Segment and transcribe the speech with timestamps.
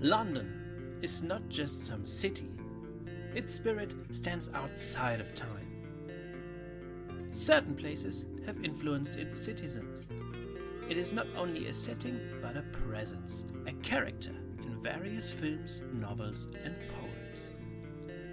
[0.00, 2.50] London is not just some city,
[3.34, 5.64] its spirit stands outside of time.
[7.32, 10.06] Certain places have influenced its citizens.
[10.88, 16.48] It is not only a setting, but a presence, a character in various films, novels,
[16.64, 17.52] and poems.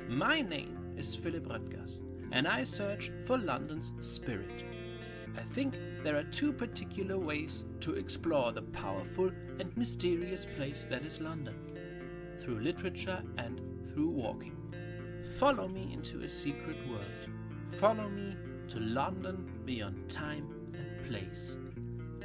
[0.07, 4.65] My name is Philipp Röttgers, and I search for London's spirit.
[5.37, 9.29] I think there are two particular ways to explore the powerful
[9.59, 11.55] and mysterious place that is London
[12.41, 13.61] through literature and
[13.93, 14.57] through walking.
[15.37, 17.29] Follow me into a secret world.
[17.79, 18.35] Follow me
[18.69, 21.57] to London beyond time and place.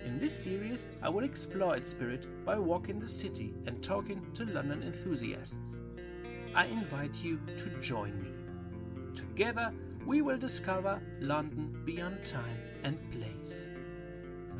[0.06, 4.46] In this series, I will explore its spirit by walking the city and talking to
[4.46, 5.78] London enthusiasts.
[6.54, 8.30] I invite you to join me.
[9.14, 9.72] Together,
[10.06, 12.56] we will discover London beyond time
[12.86, 13.66] and place.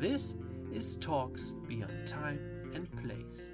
[0.01, 0.35] This
[0.73, 2.41] is Talks Beyond Time
[2.75, 3.53] and Place.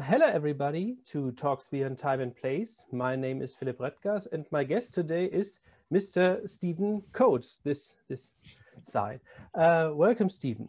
[0.00, 2.84] Hello, everybody, to Talks Beyond Time and Place.
[2.92, 5.58] My name is Philipp Röttgers, and my guest today is
[5.92, 6.48] Mr.
[6.48, 8.30] Stephen Coates, this, this
[8.82, 9.18] side.
[9.52, 10.68] Uh, welcome, Stephen.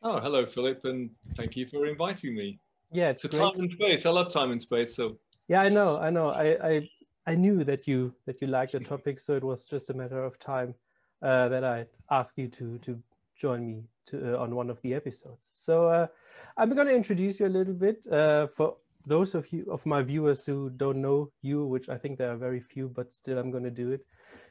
[0.00, 2.60] Oh, hello, Philipp, and thank you for inviting me.
[2.92, 4.06] Yeah, it's to time and space.
[4.06, 4.94] I love time and space.
[4.94, 6.28] So yeah, I know, I know.
[6.30, 6.90] I, I,
[7.26, 10.22] I knew that you that you liked the topic, so it was just a matter
[10.22, 10.74] of time
[11.22, 13.02] uh, that I asked you to to
[13.36, 15.48] join me to, uh, on one of the episodes.
[15.52, 16.06] So uh,
[16.56, 20.02] I'm going to introduce you a little bit uh, for those of you of my
[20.02, 23.50] viewers who don't know you, which I think there are very few, but still I'm
[23.50, 24.04] going to do it.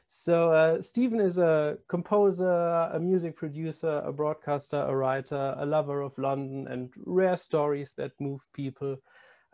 [0.08, 2.48] So uh, Stephen is a composer,
[2.92, 8.12] a music producer, a broadcaster, a writer, a lover of London and rare stories that
[8.20, 8.96] move people.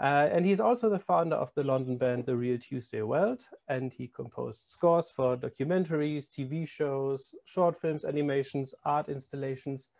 [0.02, 3.92] Uh, and he's also the founder of the London band The Real Tuesday Weld, and
[3.92, 9.90] he composed scores for documentaries, TV shows, short films, animations, art installations,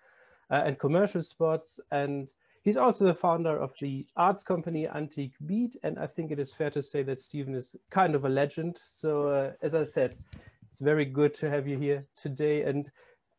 [0.51, 1.79] uh, and commercial spots.
[1.93, 6.41] And he's also the founder of the arts company Antique Beat, and I think it
[6.41, 8.81] is fair to say that Stephen is kind of a legend.
[8.85, 10.19] So, uh, as I said,
[10.69, 12.63] it's very good to have you here today.
[12.63, 12.91] And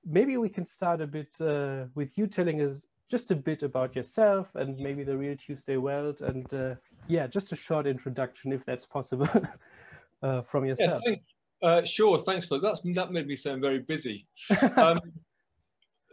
[0.05, 3.95] maybe we can start a bit uh, with you telling us just a bit about
[3.95, 6.21] yourself and maybe the Real Tuesday Weld.
[6.21, 6.73] And uh,
[7.07, 9.29] yeah, just a short introduction, if that's possible,
[10.23, 10.99] uh, from yourself.
[11.05, 11.17] Yeah,
[11.61, 12.79] uh, sure, thanks for that.
[12.95, 14.25] That made me sound very busy.
[14.77, 14.99] Um,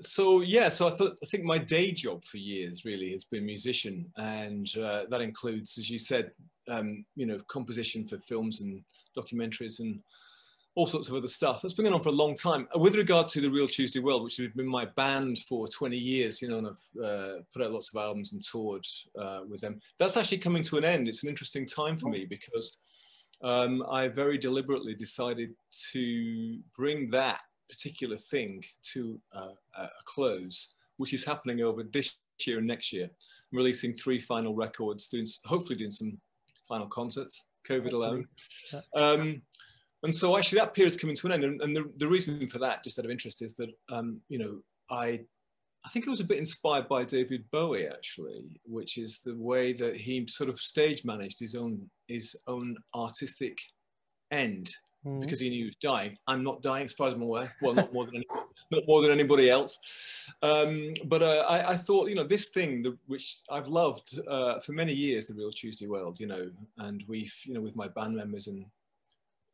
[0.02, 3.44] so yeah, so I thought I think my day job for years really has been
[3.44, 6.30] musician, and uh, that includes, as you said,
[6.68, 8.82] um, you know, composition for films and
[9.16, 10.00] documentaries and
[10.80, 11.60] all sorts of other stuff.
[11.60, 12.66] That's been going on for a long time.
[12.74, 15.94] Uh, with regard to the Real Tuesday Weld, which has been my band for 20
[15.94, 18.86] years, you know, and I've uh, put out lots of albums and toured
[19.18, 19.78] uh, with them.
[19.98, 21.06] That's actually coming to an end.
[21.06, 22.78] It's an interesting time for me because
[23.42, 25.50] um, I very deliberately decided
[25.92, 28.64] to bring that particular thing
[28.94, 33.04] to uh, a close, which is happening over this year and next year.
[33.04, 36.18] I'm releasing three final records, doing hopefully doing some
[36.66, 38.26] final concerts, COVID allowing.
[38.94, 39.42] Um,
[40.02, 41.44] and so actually that period's coming to an end.
[41.44, 44.38] And, and the, the reason for that, just out of interest, is that, um, you
[44.38, 44.58] know,
[44.90, 45.20] I,
[45.84, 49.72] I think I was a bit inspired by David Bowie actually, which is the way
[49.74, 53.58] that he sort of stage managed his own, his own artistic
[54.30, 54.74] end
[55.06, 55.20] mm.
[55.20, 56.16] because he knew he was dying.
[56.26, 57.54] I'm not dying as far as I'm aware.
[57.60, 58.26] Well, not more than, any,
[58.70, 59.78] not more than anybody else.
[60.42, 64.60] Um, but uh, I, I, thought, you know, this thing, the, which I've loved uh,
[64.60, 67.88] for many years, the Real Tuesday Weld, you know, and we've, you know, with my
[67.88, 68.64] band members and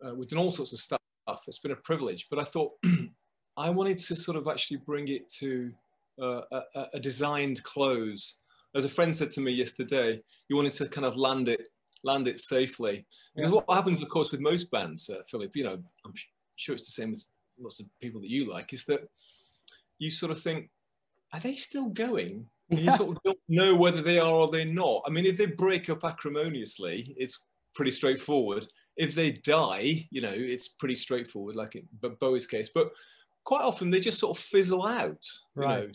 [0.04, 1.00] uh, we've done all sorts of stuff.
[1.46, 2.72] It's been a privilege, but I thought
[3.56, 5.72] I wanted to sort of actually bring it to
[6.20, 8.40] uh, a, a, designed close.
[8.74, 11.68] As a friend said to me yesterday, you wanted to kind of land it,
[12.04, 13.06] land it safely.
[13.34, 13.56] Because yeah.
[13.56, 16.12] what happens, of course, with most bands, uh, Philipp, you know, I'm
[16.56, 17.26] sure it's the same with
[17.58, 19.00] lots of people that you like, is that
[19.98, 20.70] you sort of think,
[21.32, 22.46] are they still going?
[22.70, 25.02] And you sort of don't know whether they are or they're not.
[25.06, 27.40] I mean, if they break up acrimoniously, it's
[27.74, 31.86] pretty straightforward if they die, you know, it's pretty straightforward, like in
[32.20, 32.70] Bowie's case.
[32.74, 32.90] But
[33.44, 35.24] quite often they just sort of fizzle out,
[35.54, 35.82] right.
[35.82, 35.92] you know.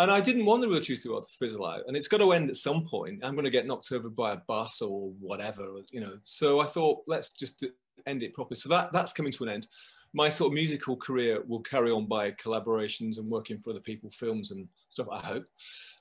[0.00, 2.32] And I didn't want the Real Tuesday Weld to fizzle out, and it's got to
[2.32, 3.20] end at some point.
[3.22, 6.18] I'm going to get knocked over by a bus or whatever, you know.
[6.24, 7.64] So I thought, let's just
[8.06, 8.58] end it properly.
[8.58, 9.68] So that that's coming to an end
[10.14, 14.08] my sort of musical career will carry on by collaborations and working for other people,
[14.10, 15.44] films and stuff, I hope.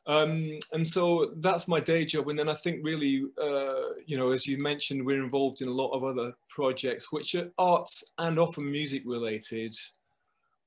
[0.06, 2.30] Um, and so that's my day job.
[2.30, 5.72] And then I think really, uh, you know, as you mentioned, we're involved in a
[5.72, 9.76] lot of other projects, which are arts and often music related.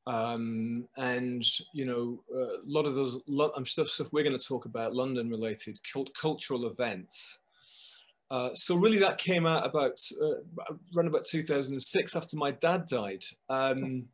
[0.08, 4.44] Um, and, you know, uh, a lot of those, lot, stuff, stuff we're going to
[4.44, 7.38] talk about, London related cult cultural events.
[8.30, 13.24] Uh, so really that came out about uh, around about 2006 after my dad died.
[13.48, 14.06] Um,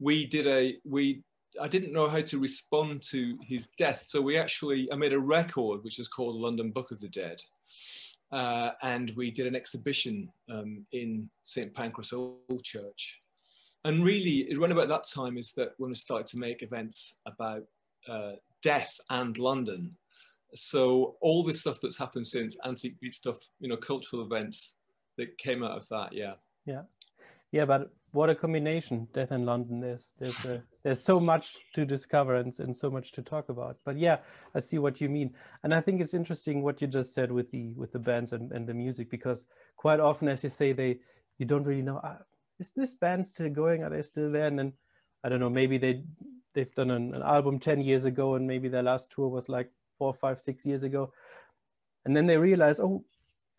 [0.00, 1.22] we did a we
[1.60, 4.04] I didn't know how to respond to his death.
[4.08, 7.40] So we actually, I made a record which is called London Book of the Dead.
[8.32, 11.72] Uh, and we did an exhibition um, in St.
[11.72, 13.20] Pancras Old Church.
[13.84, 17.62] And really, around about that time is that when we started to make events about
[18.08, 19.94] uh, death and London.
[20.54, 24.76] So all this stuff that's happened since, antique beat stuff, you know, cultural events
[25.18, 26.34] that came out of that, yeah.
[26.66, 26.82] Yeah,
[27.52, 29.80] yeah, but what a combination death in london.
[29.80, 33.76] There's there's a, there's so much to discover and, and so much to talk about.
[33.84, 34.18] But yeah
[34.54, 35.34] i see what you mean.
[35.64, 38.52] And i think it's interesting what you just said with the with the bands and,
[38.52, 39.46] and the music because
[39.76, 41.00] quite often as you say they
[41.38, 42.18] you don't really know ah,
[42.60, 43.82] is this band still going?
[43.82, 44.46] Are they still there?
[44.46, 44.72] And then
[45.24, 46.02] i don't know maybe they
[46.54, 49.70] they've done an, an album 10 years ago and maybe their last tour was like
[49.98, 51.12] four five six years ago.
[52.04, 53.04] And then they realize oh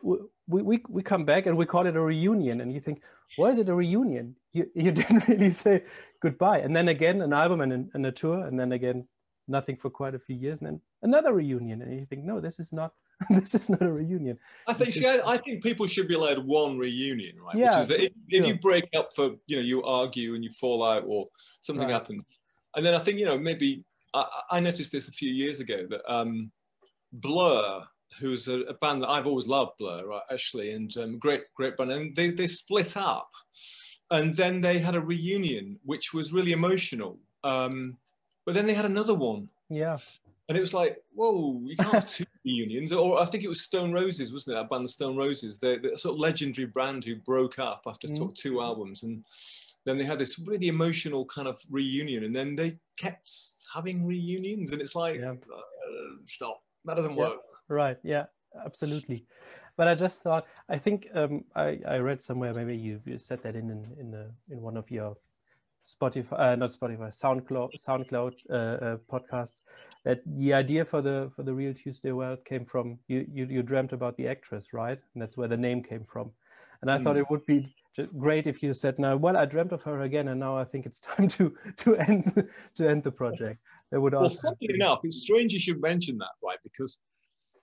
[0.02, 2.62] we, we, we come back and we call it a reunion.
[2.62, 3.02] And you think
[3.38, 4.36] why is it a reunion?
[4.54, 5.84] You, you didn't really say
[6.22, 6.60] goodbye.
[6.60, 8.46] And then again an album and, and a tour.
[8.46, 9.08] And then again
[9.48, 10.60] nothing for quite a few years.
[10.60, 11.82] And then another reunion.
[11.82, 12.94] And you think no this is not
[13.30, 14.38] this is not a reunion.
[14.68, 17.56] I think see, I, I, think people should be allowed one reunion right?
[17.56, 20.52] Yeah, which is if, if you break up for you know you argue and you
[20.52, 21.28] fall out or
[21.62, 21.94] something right.
[21.94, 22.24] happens.
[22.76, 23.86] And then i think you know maybe
[24.16, 26.52] I, I noticed this a few years ago that um
[27.12, 27.86] blur
[28.20, 31.76] who's a, a, band that I've always loved, Blur, right, actually, and um, great, great
[31.78, 31.92] band.
[31.92, 33.30] And they, they split up.
[34.12, 37.18] And then they had a reunion, which was really emotional.
[37.44, 37.98] Um,
[38.46, 39.50] but then they had another one.
[39.70, 39.98] Yeah.
[40.48, 42.92] And it was like, whoa, you can't have two reunions.
[42.92, 44.62] Or I think it was Stone Roses, wasn't it?
[44.62, 48.08] That band, the Stone Roses, the, the sort of legendary brand who broke up after
[48.08, 48.16] mm.
[48.16, 49.02] sort of two albums.
[49.02, 49.26] And
[49.86, 52.24] then they had this really emotional kind of reunion.
[52.24, 53.32] And then they kept
[53.74, 54.72] having reunions.
[54.72, 55.32] And it's like, yeah.
[55.32, 57.38] uh, stop, that doesn't work.
[57.70, 57.98] Right.
[58.04, 58.26] Yeah.
[58.64, 59.26] Absolutely.
[59.78, 63.44] But I just thought I think um, I I read somewhere maybe you, you said
[63.44, 65.18] that in in in, a, in one of your
[65.86, 69.64] Spotify uh, not Spotify SoundCloud SoundCloud uh, uh, podcasts
[70.06, 73.64] that the idea for the for the real Tuesday Weld came from you you you
[73.64, 76.31] dreamt about the actress right and that's where the name came from
[76.81, 77.04] and I mm.
[77.04, 77.76] thought it would be
[78.18, 80.86] great if you said now well I dreamt of her again and now I think
[80.86, 83.59] it's time to to end to end the project
[83.92, 87.00] that would also well funny enough it's strange you should mention that right because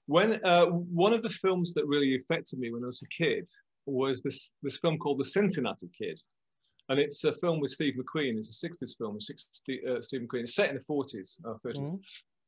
[0.07, 3.47] when uh, one of the films that really affected me when I was a kid
[3.87, 6.21] was this this film called The Cincinnati Kid,
[6.89, 8.37] and it's a film with Steve McQueen.
[8.37, 9.21] It's a '60s film.
[9.21, 10.43] 60, uh, Steve McQueen.
[10.43, 11.79] It's set in the '40s or '30s.
[11.79, 11.97] Mm-hmm.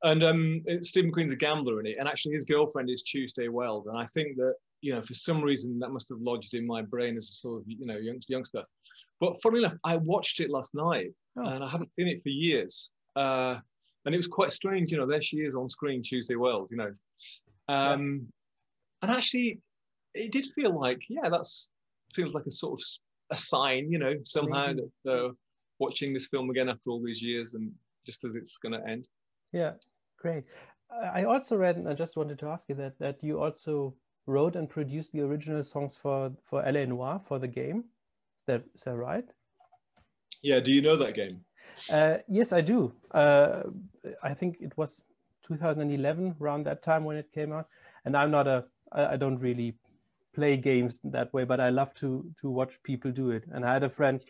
[0.02, 3.86] And um, Steve McQueen's a gambler in it, and actually his girlfriend is Tuesday Weld.
[3.86, 4.54] And I think that
[4.84, 7.62] you know, for some reason, that must have lodged in my brain as a sort
[7.62, 8.62] of you know young, youngster.
[9.18, 11.48] But funny enough, I watched it last night, oh.
[11.48, 12.90] and I haven't seen it for years.
[13.16, 13.56] Uh,
[14.04, 15.06] and it was quite strange, you know.
[15.06, 16.92] There she is on screen, Tuesday Weld, you know.
[17.66, 18.28] Um,
[19.02, 19.08] yeah.
[19.08, 19.60] And actually,
[20.12, 21.72] it did feel like, yeah, that's
[22.12, 22.84] feels like a sort of
[23.30, 24.80] a sign, you know, somehow mm-hmm.
[25.06, 25.30] that uh,
[25.78, 27.72] watching this film again after all these years and
[28.04, 29.08] just as it's going to end.
[29.52, 29.72] Yeah,
[30.18, 30.44] great.
[31.14, 33.94] I also read, and I just wanted to ask you that that you also
[34.26, 37.84] wrote and produced the original songs for for LA Noire for the game.
[38.38, 39.28] Is that is that right?
[40.42, 40.60] Yeah.
[40.60, 41.44] Do you know that game?
[41.90, 42.92] Uh, yes, I do.
[43.10, 43.64] Uh,
[44.22, 45.02] I think it was
[45.46, 47.68] 2011 around that time when it came out
[48.04, 49.74] and i'm not a i, I don't really
[50.34, 53.72] play games that way but i love to to watch people do it and i
[53.72, 54.20] had a friend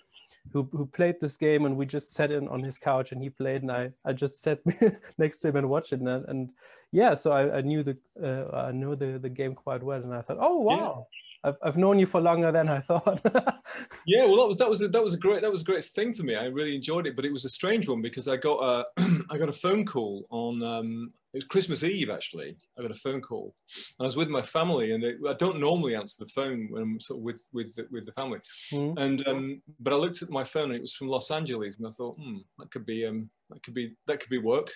[0.52, 3.30] who, who played this game and we just sat in on his couch and he
[3.30, 4.60] played and I, I just sat
[5.18, 6.50] next to him and watched it and, and
[6.92, 10.14] yeah so I, I knew the uh, I knew the, the game quite well and
[10.14, 11.06] I thought oh wow
[11.44, 13.20] I've, I've known you for longer than I thought.
[14.06, 15.84] yeah, well, that was that was a, that was a great that was a great
[15.84, 16.34] thing for me.
[16.34, 18.84] I really enjoyed it, but it was a strange one because I got a
[19.30, 22.56] I got a phone call on um, it was Christmas Eve actually.
[22.78, 23.54] I got a phone call,
[23.98, 26.82] and I was with my family, and it, I don't normally answer the phone when
[26.82, 28.38] I'm sort of with with with the family,
[28.72, 28.96] mm.
[28.96, 31.88] and um, but I looked at my phone and it was from Los Angeles, and
[31.88, 34.70] I thought, hmm, that could be um, that could be that could be work.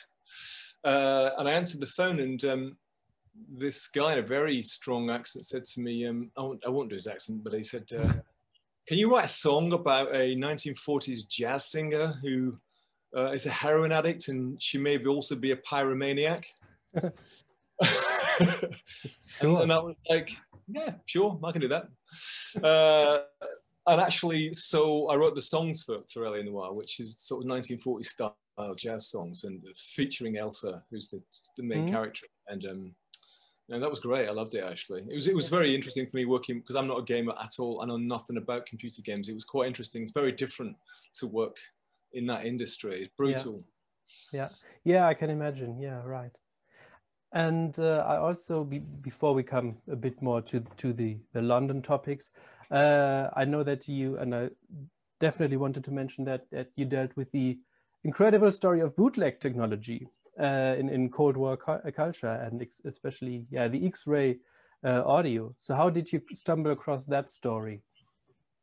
[0.83, 2.77] Uh, and I answered the phone, and um,
[3.49, 6.89] this guy in a very strong accent said to me, um, I, won't, I, won't,
[6.89, 8.13] do his accent, but he said, uh,
[8.87, 12.59] Can you write a song about a 1940s jazz singer who
[13.17, 16.45] uh, is a heroin addict and she may be also be a pyromaniac?
[16.95, 17.13] sure.
[19.41, 20.31] and, and, I was like,
[20.69, 21.89] Yeah, sure, I can do that.
[22.63, 23.19] Uh,
[23.87, 27.51] and actually, so I wrote the songs for, for LA Noire, which is sort of
[27.51, 28.37] 1940s style
[28.77, 31.23] jazz songs and featuring Elsa, who's the,
[31.57, 31.95] the main mm-hmm.
[31.95, 32.27] character.
[32.49, 32.95] And um,
[33.69, 34.29] no, that was great.
[34.29, 35.05] I loved it actually.
[35.09, 37.59] It was it was very interesting for me working because I'm not a gamer at
[37.59, 37.83] all.
[37.83, 39.29] I know nothing about computer games.
[39.29, 40.03] It was quite interesting.
[40.03, 40.77] It's very different
[41.17, 41.57] to work
[42.13, 43.03] in that industry.
[43.03, 43.65] It's brutal.
[44.33, 44.49] Yeah, yeah,
[44.85, 45.79] yeah I can imagine.
[45.81, 46.33] Yeah, right.
[47.33, 51.43] And uh, I also, be, before we come a bit more to to the the
[51.43, 52.31] London topics,
[52.71, 54.49] uh, I know that you and I
[55.21, 57.59] definitely wanted to mention that that you dealt with the
[58.05, 60.07] incredible story of bootleg technology
[60.41, 64.39] uh, in, in Cold War cu uh, culture and especially yeah the X-ray
[64.85, 65.55] uh, audio.
[65.59, 67.83] So how did you stumble across that story?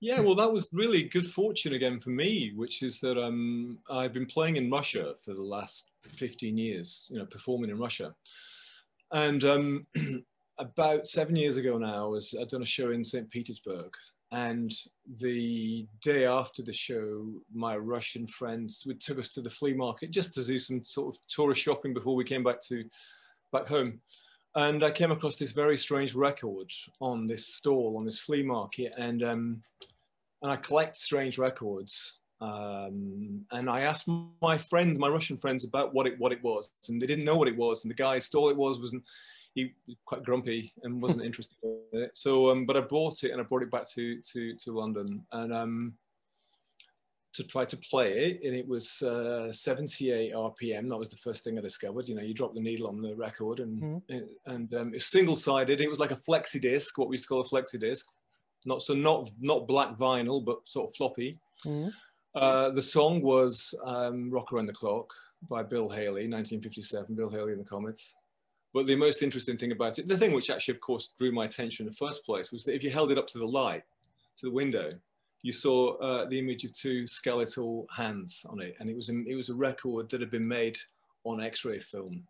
[0.02, 4.14] Yeah, well, that was really good fortune again for me, which is that um, I've
[4.14, 8.14] been playing in Russia for the last 15 years, you know, performing in Russia.
[9.12, 9.88] And um,
[10.60, 13.30] about seven years ago now, I was, I'd done a show in St.
[13.30, 13.94] Petersburg.
[14.32, 14.74] And
[15.20, 20.12] the day after the show, my Russian friends would took us to the flea market
[20.12, 22.84] just to do some sort of tourist shopping before we came back to
[23.54, 24.02] back home.
[24.56, 26.72] And I came across this very strange record
[27.02, 29.64] on this stall on this flea market, and um,
[30.42, 32.20] and I collect strange records.
[32.42, 34.10] Um, and I asked
[34.42, 37.36] my friends, my Russian friends, about what it what it was, and they didn't know
[37.36, 37.84] what it was.
[37.84, 39.04] And the guy stole it was wasn't
[39.56, 39.74] he
[40.06, 42.12] quite grumpy and wasn't interested in it.
[42.14, 45.26] So, um, but I bought it and I brought it back to to to London,
[45.32, 45.98] and um,
[47.36, 50.88] to try to play it, and it was uh, 78 RPM.
[50.88, 52.08] That was the first thing I discovered.
[52.08, 54.52] You know, you drop the needle on the record, and mm-hmm.
[54.54, 55.82] and um, it's single-sided.
[55.82, 58.08] It was like a flexi disc, what we used to call a flexi disc.
[58.66, 61.38] Not so not not black vinyl, but sort of floppy.
[61.66, 61.90] Mm-hmm.
[62.34, 65.14] Uh, the song was um, "Rock Around the Clock"
[65.50, 67.16] by Bill Haley, 1957.
[67.16, 68.16] Bill Haley and the Comets.
[68.74, 71.46] But the most interesting thing about it, the thing which actually, of course, drew my
[71.46, 73.84] attention in the first place, was that if you held it up to the light,
[74.38, 74.94] to the window,
[75.46, 79.24] you saw uh, the image of two skeletal hands on it, and it was a,
[79.28, 80.76] it was a record that had been made
[81.24, 82.24] on X-ray film.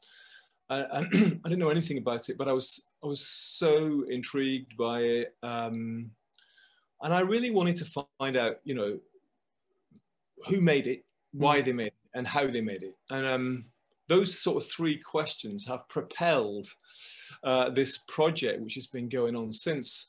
[0.69, 1.07] Uh, and
[1.45, 5.35] I didn't know anything about it, but I was I was so intrigued by it,
[5.43, 6.11] um,
[7.01, 8.99] and I really wanted to find out, you know,
[10.49, 13.65] who made it, why they made it, and how they made it, and um,
[14.09, 16.67] those sort of three questions have propelled
[17.45, 20.07] uh, this project, which has been going on since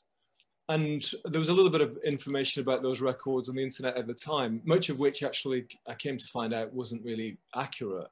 [0.69, 4.07] and there was a little bit of information about those records on the internet at
[4.07, 8.07] the time, much of which actually I came to find out wasn't really accurate.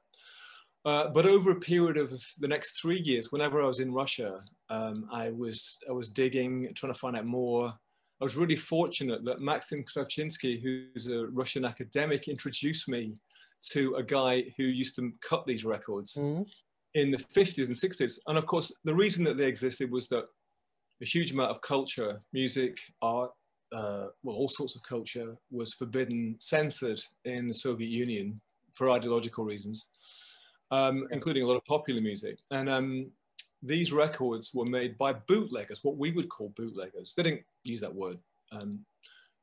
[0.86, 4.42] Uh, but over a period of the next three years, whenever I was in Russia,
[4.70, 7.72] um, I was I was digging, trying to find out more.
[8.20, 13.16] I was really fortunate that Maxim Kravchinsky, who's a Russian academic, introduced me
[13.70, 16.42] to a guy who used to cut these records mm-hmm.
[16.94, 18.18] in the 50s and 60s.
[18.28, 20.26] And of course, the reason that they existed was that
[21.02, 23.30] a huge amount of culture, music, art,
[23.72, 28.40] uh, well, all sorts of culture was forbidden, censored in the Soviet Union
[28.72, 29.88] for ideological reasons,
[30.70, 32.38] um, including a lot of popular music.
[32.50, 33.10] And um,
[33.62, 37.14] these records were made by bootleggers, what we would call bootleggers.
[37.16, 38.18] They didn't use that word,
[38.52, 38.84] um,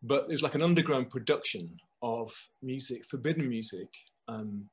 [0.02, 2.32] but it was like an underground production of
[2.62, 3.88] music, forbidden music,
[4.28, 4.70] um,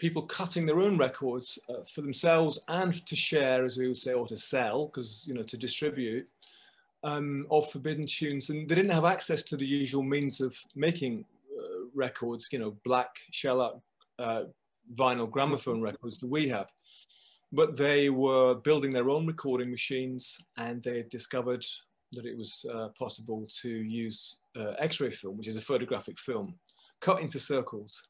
[0.00, 4.14] people cutting their own records uh, for themselves and to share, as we would say,
[4.14, 6.28] or to sell, because you know to distribute
[7.04, 11.24] um, of forbidden tunes, and they didn't have access to the usual means of making
[11.56, 13.74] uh, records, you know, black shellac
[14.18, 14.42] uh,
[14.94, 16.72] vinyl gramophone records that we have.
[17.52, 21.64] But they were building their own recording machines, and they discovered
[22.12, 26.54] that it was uh, possible to use uh, X-ray film, which is a photographic film,
[27.00, 28.08] cut into circles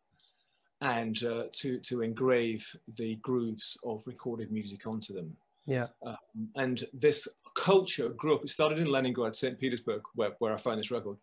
[0.81, 5.37] and uh, to, to engrave the grooves of recorded music onto them.
[5.67, 5.89] Yeah.
[6.05, 6.17] Um,
[6.57, 9.59] and this culture grew up, it started in Leningrad, St.
[9.59, 11.19] Petersburg, where, where I found this record.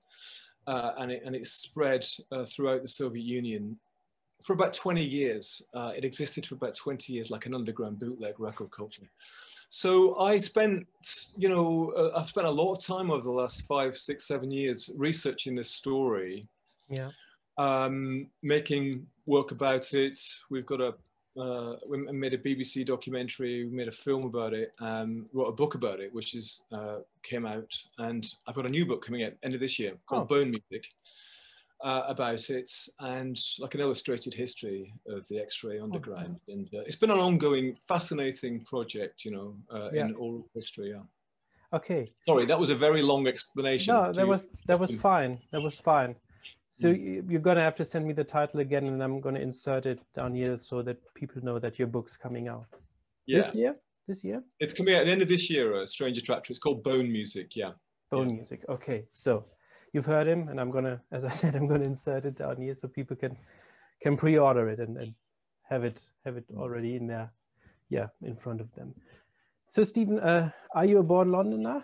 [0.68, 3.78] Uh, and, it, and it spread uh, throughout the Soviet Union
[4.44, 5.64] for about 20 years.
[5.74, 9.10] Uh, it existed for about 20 years like an underground bootleg record culture.
[9.70, 10.88] So I spent,
[11.36, 14.52] you know, uh, I've spent a lot of time over the last five, six, seven
[14.52, 16.48] years researching this story.
[16.90, 17.10] Yeah
[17.58, 20.20] um, making work about it.
[20.50, 20.96] We've got a
[21.40, 23.66] uh, we made a BBC documentary.
[23.66, 24.74] We made a film about it.
[24.80, 28.72] Um, wrote a book about it, which is uh, came out, and I've got a
[28.72, 30.26] new book coming out end of this year called oh.
[30.26, 30.88] Bone Music.
[31.84, 36.54] Uh, about it and like an illustrated history of the X-ray underground, okay.
[36.54, 40.06] and uh, it's been an ongoing, fascinating project, you know, uh, yeah.
[40.06, 40.90] in oral history.
[40.90, 41.04] Yeah.
[41.72, 42.12] Okay.
[42.28, 43.94] Sorry, that was a very long explanation.
[43.94, 45.38] No, that was that was fine.
[45.52, 46.16] That was fine.
[46.78, 47.28] So mm.
[47.28, 50.36] you're gonna have to send me the title again, and I'm gonna insert it down
[50.36, 52.68] here so that people know that your book's coming out.
[53.26, 53.42] Yeah.
[53.42, 53.76] This year?
[54.08, 54.44] This year?
[54.60, 55.74] It's coming out at the end of this year.
[55.74, 56.52] A Strange Attractor.
[56.52, 57.56] It's called Bone Music.
[57.56, 57.72] Yeah.
[58.12, 58.36] Bone yeah.
[58.36, 58.64] Music.
[58.70, 59.46] Okay, so
[59.92, 62.76] you've heard him, and I'm gonna, as I said, I'm gonna insert it down here
[62.76, 63.36] so people can
[64.04, 65.16] can pre-order it and, and
[65.64, 67.32] have it have it already in there,
[67.90, 68.94] yeah, in front of them.
[69.70, 71.84] So Stephen, uh, are you a born Londoner?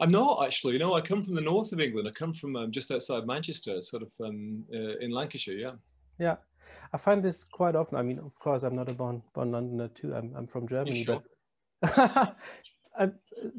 [0.00, 0.78] I'm not actually.
[0.78, 2.08] No, I come from the north of England.
[2.08, 5.58] I come from um, just outside Manchester, sort of um, uh, in Lancashire.
[5.58, 5.72] Yeah.
[6.18, 6.36] Yeah,
[6.92, 7.98] I find this quite often.
[7.98, 10.14] I mean, of course, I'm not a born born Londoner too.
[10.14, 11.22] I'm I'm from Germany, sure?
[11.82, 12.36] but
[12.98, 13.08] I,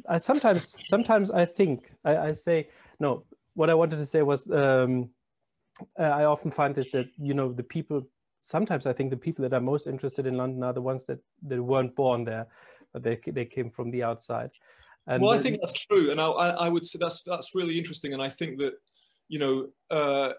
[0.08, 3.25] I, sometimes sometimes I think I, I, say no.
[3.53, 5.10] What I wanted to say was um,
[6.00, 8.08] uh, I often find this that you know the people.
[8.41, 11.17] Sometimes I think the people that are most interested in London are the ones that,
[11.48, 12.46] that weren't born there,
[12.94, 14.51] but they they came from the outside.
[15.07, 18.13] And well, I think that's true, and I, I would say that's that's really interesting,
[18.13, 18.74] and I think that
[19.27, 19.67] you know.
[19.89, 20.33] Uh,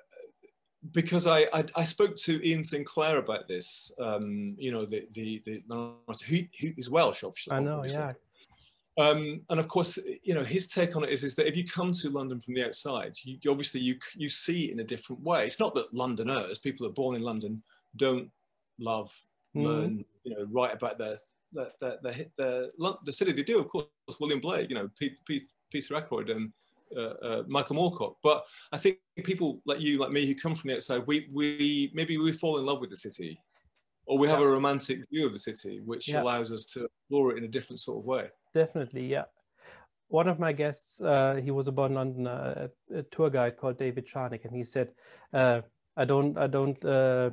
[0.92, 5.42] because I, I, I spoke to Iain Sinclair about this, um, you know, the the
[5.44, 5.94] the
[6.24, 7.56] he, he is Welsh, obviously.
[7.56, 7.98] I know, obviously.
[7.98, 8.12] yeah.
[8.98, 11.66] Um, and of course, you know, his take on it is, is that if you
[11.66, 15.22] come to London from the outside, you, obviously you, you see it in a different
[15.22, 15.44] way.
[15.44, 17.62] It's not that Londoners, people who are born in London,
[17.96, 18.30] don't
[18.78, 19.12] love,
[19.54, 19.64] mm.
[19.64, 21.18] learn, you know, write about their,
[21.52, 23.32] the, the, the, the, the city.
[23.32, 23.86] They do, of course,
[24.20, 26.52] William Blake, you know, Pete, Pete, Peter Ackroyd and
[26.96, 28.14] uh, uh, Michael Moorcock.
[28.22, 31.90] But I think people like you, like me, who come from the outside, we, we
[31.94, 33.40] maybe we fall in love with the city
[34.06, 34.46] or we have yeah.
[34.46, 36.22] a romantic view of the city, which yeah.
[36.22, 39.06] allows us to explore it in a different sort of way definitely.
[39.06, 39.26] Yeah.
[40.08, 43.78] One of my guests, uh, he was a born London uh, a tour guide called
[43.78, 44.88] David Charnick, and he said,
[45.32, 45.60] uh,
[45.96, 47.30] "I don't, I don't uh,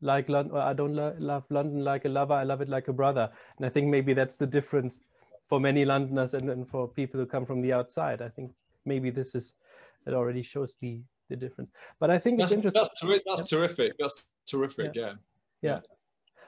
[0.00, 0.56] like London.
[0.56, 2.34] I don't lo- love London like a lover.
[2.34, 5.00] I love it like a brother." And I think maybe that's the difference
[5.44, 8.22] for many Londoners and, and for people who come from the outside.
[8.22, 8.52] I think
[8.84, 9.54] maybe this is
[10.06, 11.70] it already shows the the difference.
[11.98, 12.82] But I think that's, it's interesting.
[12.82, 13.92] That's, ter- that's terrific.
[13.98, 14.92] That's terrific.
[14.94, 15.02] Yeah.
[15.02, 15.12] yeah.
[15.62, 15.70] yeah.
[15.70, 15.80] yeah.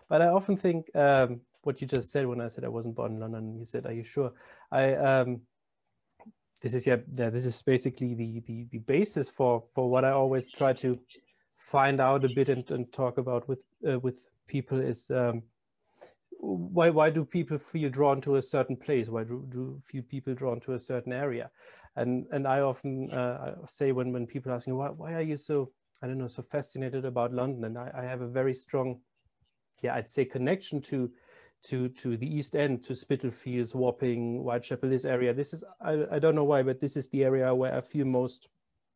[0.08, 3.12] But I often think um, what you just said when I said I wasn't born
[3.14, 3.58] in London.
[3.58, 4.32] You said, "Are you sure?"
[4.70, 5.42] I um,
[6.60, 10.50] this is yeah, this is basically the the the basis for for what I always
[10.50, 10.98] try to
[11.62, 15.42] find out a bit and, and talk about with uh, with people is um,
[16.38, 19.08] why why do people feel drawn to a certain place?
[19.08, 21.50] Why do, do few people drawn to a certain area?
[21.96, 25.38] And and I often uh, say when when people ask me why why are you
[25.38, 25.70] so
[26.02, 29.00] I don't know so fascinated about London, and I, I have a very strong
[29.82, 31.10] yeah I'd say connection to
[31.68, 35.32] to to the east end to Spitalfields, Wapping, Whitechapel, this area.
[35.32, 38.06] This is I, I don't know why, but this is the area where I feel
[38.06, 38.48] most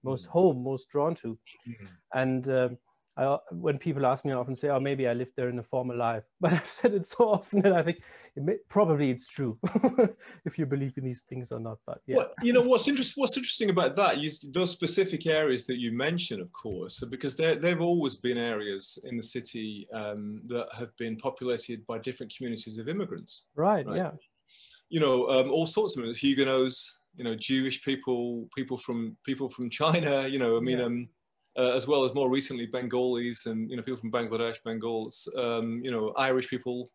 [0.06, 0.30] most mm.
[0.30, 1.38] home, most drawn to.
[1.68, 1.86] Mm-hmm.
[2.14, 2.78] And um,
[3.18, 5.62] I, when people ask me, I often say, "Oh, maybe I lived there in a
[5.62, 8.02] former life." But I've said it so often that I think
[8.36, 9.58] it may, probably it's true
[10.44, 11.78] if you believe in these things or not.
[11.86, 13.20] But yeah, well, you know what's interesting.
[13.20, 14.18] What's interesting about that?
[14.18, 19.16] You, those specific areas that you mention, of course, because they've always been areas in
[19.16, 23.44] the city um, that have been populated by different communities of immigrants.
[23.54, 23.86] Right.
[23.86, 23.96] right?
[23.96, 24.10] Yeah.
[24.90, 26.98] You know, um, all sorts of Huguenots.
[27.16, 30.26] You know, Jewish people, people from people from China.
[30.28, 30.78] You know, I mean.
[30.78, 30.84] Yeah.
[30.84, 31.08] Um,
[31.58, 35.80] uh, as well as more recently Bengalis and you know people from Bangladesh, Bengals, um,
[35.82, 36.90] you know Irish people.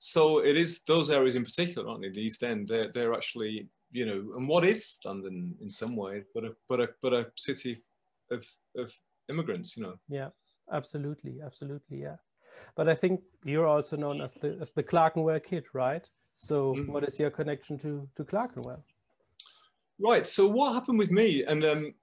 [0.00, 2.10] So it is those areas in particular, aren't they?
[2.10, 6.24] The East End, they're they're actually you know, and what is London in some way,
[6.34, 7.82] but a but a but a city
[8.30, 8.44] of
[8.76, 8.92] of
[9.28, 9.94] immigrants, you know.
[10.08, 10.30] Yeah,
[10.72, 12.16] absolutely, absolutely, yeah.
[12.74, 16.08] But I think you're also known as the as the Clerkenwell kid, right?
[16.34, 16.90] So mm-hmm.
[16.90, 18.82] what is your connection to to Clerkenwell?
[20.02, 20.26] Right.
[20.26, 21.94] So what happened with me, and um,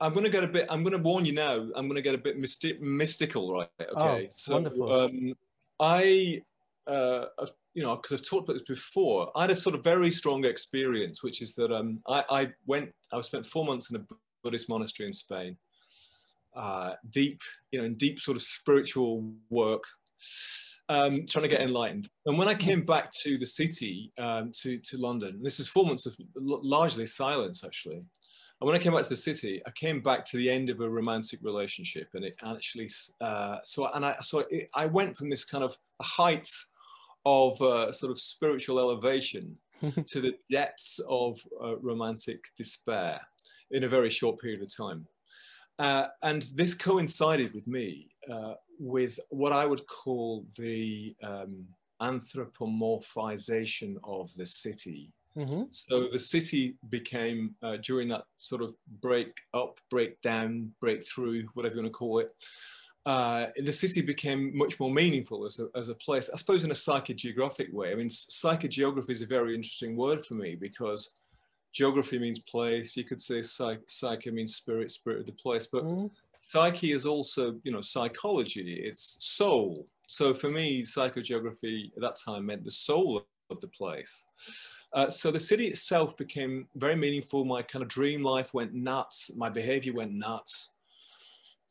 [0.00, 0.66] I'm going to get a bit.
[0.68, 1.54] I'm going to warn you now.
[1.54, 3.68] I'm going to get a bit mysti- mystical, right?
[3.80, 3.92] Okay.
[3.96, 4.92] Oh, so, wonderful.
[4.92, 5.34] Um,
[5.78, 6.42] I,
[6.86, 7.26] uh,
[7.74, 10.44] you know, because I've talked about this before, I had a sort of very strong
[10.44, 12.92] experience, which is that um, I, I went.
[13.12, 14.04] I spent four months in a
[14.42, 15.56] Buddhist monastery in Spain.
[16.56, 17.40] Uh, deep,
[17.72, 19.84] you know, in deep sort of spiritual work,
[20.88, 22.08] um, trying to get enlightened.
[22.26, 25.86] And when I came back to the city, um, to to London, this is four
[25.86, 28.02] months of largely silence, actually.
[28.60, 30.80] And when I came back to the city, I came back to the end of
[30.80, 35.30] a romantic relationship, and it actually uh, so and I so it, I went from
[35.30, 36.48] this kind of height
[37.26, 39.56] of uh, sort of spiritual elevation
[40.06, 43.20] to the depths of uh, romantic despair
[43.70, 45.06] in a very short period of time.
[45.78, 51.66] Uh, and this coincided with me uh, with what I would call the um,
[52.00, 55.64] anthropomorphization of the city Mm-hmm.
[55.70, 61.76] So the city became, uh, during that sort of break up, break down, breakthrough, whatever
[61.76, 62.30] you want to call it,
[63.06, 66.70] uh, the city became much more meaningful as a, as a place, I suppose in
[66.70, 67.92] a psychogeographic way.
[67.92, 71.18] I mean, psychogeography is a very interesting word for me because
[71.72, 72.96] geography means place.
[72.96, 76.06] You could say psych, psyche means spirit, spirit of the place, but mm-hmm.
[76.44, 78.82] Psyche is also, you know, psychology.
[78.84, 79.86] It's soul.
[80.06, 84.26] So for me, psychogeography at that time meant the soul of the place.
[84.92, 87.44] Uh, so the city itself became very meaningful.
[87.44, 89.30] My kind of dream life went nuts.
[89.36, 90.70] My behavior went nuts.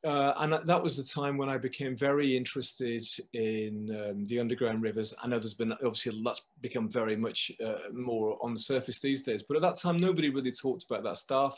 [0.05, 4.81] Uh, and that was the time when I became very interested in um, the underground
[4.81, 5.13] rivers.
[5.23, 9.21] I know there's been obviously that's become very much uh, more on the surface these
[9.21, 11.57] days, but at that time nobody really talked about that stuff.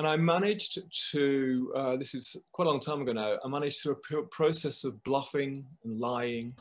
[0.00, 0.78] And I managed
[1.10, 4.82] to, uh, this is quite a long time ago now, I managed through a process
[4.84, 6.54] of bluffing and lying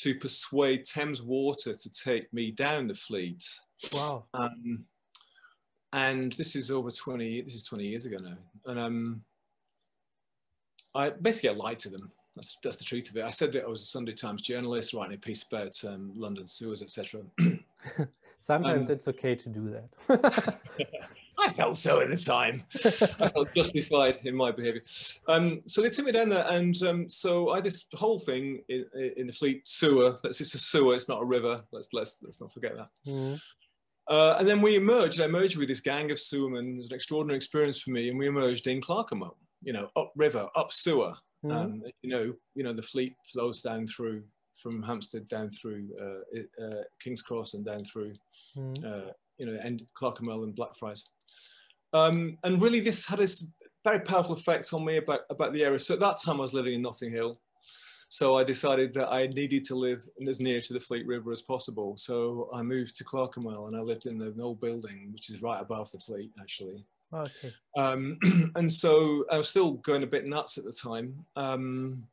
[0.00, 3.42] to persuade Thames Water to take me down the fleet.
[3.94, 4.26] Wow.
[4.34, 4.84] Um,
[5.94, 8.36] and this is over 20, this is 20 years ago now.
[8.66, 9.24] And, um,
[10.94, 12.12] I basically I lied to them.
[12.36, 13.24] That's, that's the truth of it.
[13.24, 16.46] I said that I was a Sunday Times journalist writing a piece about um, London
[16.46, 17.22] sewers, etc.
[18.38, 19.78] Sometimes um, it's okay to do
[20.08, 20.58] that.
[21.44, 22.64] I felt so at the time.
[23.20, 24.82] I felt justified in my behaviour.
[25.28, 28.62] Um, so they took me down there, and um, so I had this whole thing
[28.68, 28.84] in,
[29.16, 30.18] in the Fleet sewer.
[30.22, 31.62] That's It's a sewer; it's not a river.
[31.72, 32.88] Let's let's let's not forget that.
[33.06, 33.40] Mm.
[34.08, 35.20] Uh, and then we emerged.
[35.20, 36.74] I emerged with this gang of sewermen.
[36.74, 39.36] It was an extraordinary experience for me, and we emerged in Clerkenwell.
[39.62, 41.14] You know, up river, up sewer.
[41.44, 41.54] Mm.
[41.54, 44.22] Um, you know, you know, the Fleet flows down through
[44.62, 48.14] from Hampstead down through uh, uh, King's Cross and down through,
[48.56, 49.12] mm.
[49.36, 51.04] you know, and Clerkenwell and Blackfriars.
[51.94, 53.28] Um, and really, this had a
[53.84, 55.78] very powerful effect on me about, about the area.
[55.78, 57.40] So at that time, I was living in Notting Hill.
[58.08, 61.42] So I decided that I needed to live as near to the Fleet River as
[61.42, 61.96] possible.
[61.96, 65.60] So I moved to Clerkenwell and I lived in an old building, which is right
[65.60, 66.84] above the Fleet, actually.
[67.12, 67.52] Okay.
[67.76, 68.18] Um,
[68.56, 71.24] and so I was still going a bit nuts at the time.
[71.36, 72.06] Um,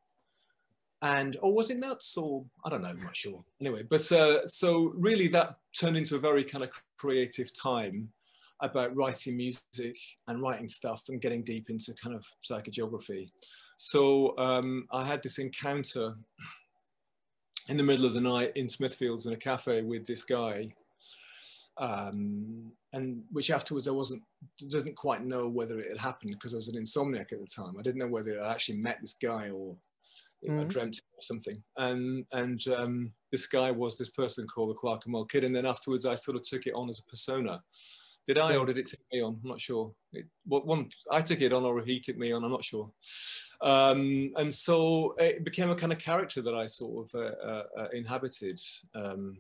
[1.04, 3.44] and or was it nuts or I don't know, I'm not sure.
[3.60, 8.10] Anyway, but uh, so really that turned into a very kind of creative time
[8.62, 9.98] about writing music
[10.28, 13.30] and writing stuff and getting deep into kind of psychogeography.
[13.78, 16.14] So um, I had this encounter
[17.68, 20.74] in the middle of the night in Smithfields in a cafe with this guy,
[21.78, 24.22] um, and which afterwards I wasn't
[24.70, 27.76] didn't quite know whether it had happened because I was an insomniac at the time.
[27.80, 29.76] I didn't know whether I actually met this guy or
[30.48, 30.62] mm.
[30.62, 31.62] I dreamt or something.
[31.78, 36.06] And and um, this guy was this person called the Clerkenwell Kid, and then afterwards
[36.06, 37.62] I sort of took it on as a persona.
[38.28, 39.40] Did I or did it take me on?
[39.44, 39.94] I'm not sure.
[40.14, 42.44] It, well, one, I took it on or he took me on.
[42.44, 42.92] I'm not sure.
[43.62, 47.64] Um, and so it became a kind of character that I sort of uh, uh,
[47.80, 48.60] uh, inhabited,
[48.96, 49.38] um,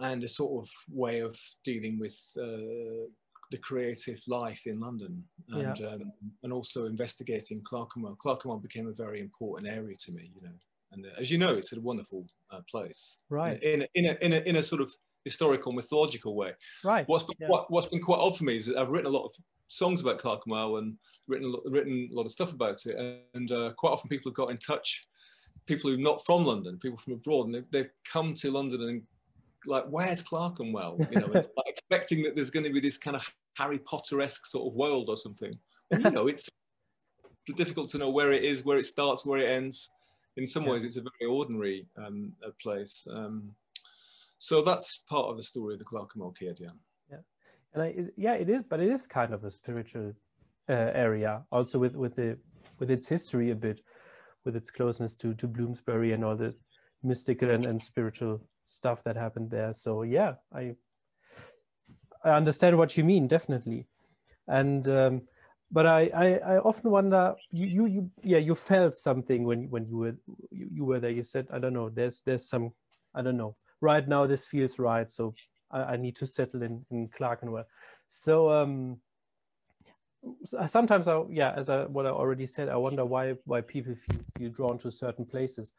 [0.00, 3.06] and a sort of way of dealing with uh,
[3.52, 5.86] the creative life in London, and yeah.
[5.86, 8.16] um, and also investigating Clerkenwell.
[8.16, 10.54] Clerkenwell became a very important area to me, you know.
[10.90, 13.62] And uh, as you know, it's a wonderful uh, place, right?
[13.62, 14.90] In, in, a, in, a, in a sort of
[15.24, 16.52] historical, mythological way.
[16.84, 17.08] Right.
[17.08, 17.48] What's been, yeah.
[17.48, 19.32] quite, what's been quite odd for me is that I've written a lot of
[19.68, 20.96] songs about Clerkenwell and
[21.28, 24.50] written written a lot of stuff about it, and uh, quite often people have got
[24.50, 25.06] in touch,
[25.66, 28.82] people who are not from London, people from abroad, and they've, they've come to London
[28.82, 29.02] and
[29.64, 30.96] like, where's Clerkenwell?
[31.10, 34.66] You know, like expecting that there's going to be this kind of Harry Potter-esque sort
[34.66, 35.56] of world or something.
[35.90, 36.50] And, you know, it's
[37.54, 39.90] difficult to know where it is, where it starts, where it ends.
[40.36, 43.06] In some ways, it's a very ordinary um, place.
[43.08, 43.54] Um,
[44.42, 46.70] so that's part of the story of the Kid, yeah.
[47.08, 47.18] Yeah,
[47.74, 50.14] and I, it, yeah, it is, but it is kind of a spiritual
[50.68, 52.36] uh, area, also with with the
[52.80, 53.82] with its history a bit,
[54.44, 56.56] with its closeness to to Bloomsbury and all the
[57.04, 59.72] mystical and, and spiritual stuff that happened there.
[59.72, 60.74] So yeah, I
[62.24, 63.86] I understand what you mean, definitely,
[64.48, 64.88] and.
[64.88, 65.22] Um,
[65.74, 69.86] but I, I, I, often wonder you, you, you yeah you felt something when when
[69.86, 70.16] you were
[70.50, 72.72] you, you were there you said I don't know there's there's some
[73.14, 75.10] I don't know right now this feels right.
[75.10, 75.34] So
[75.70, 77.66] I, I need to settle in, in Clerkenwell.
[78.08, 78.98] So um,
[80.66, 84.20] sometimes I, yeah, as I, what I already said, I wonder why, why people feel,
[84.38, 85.72] feel drawn to certain places.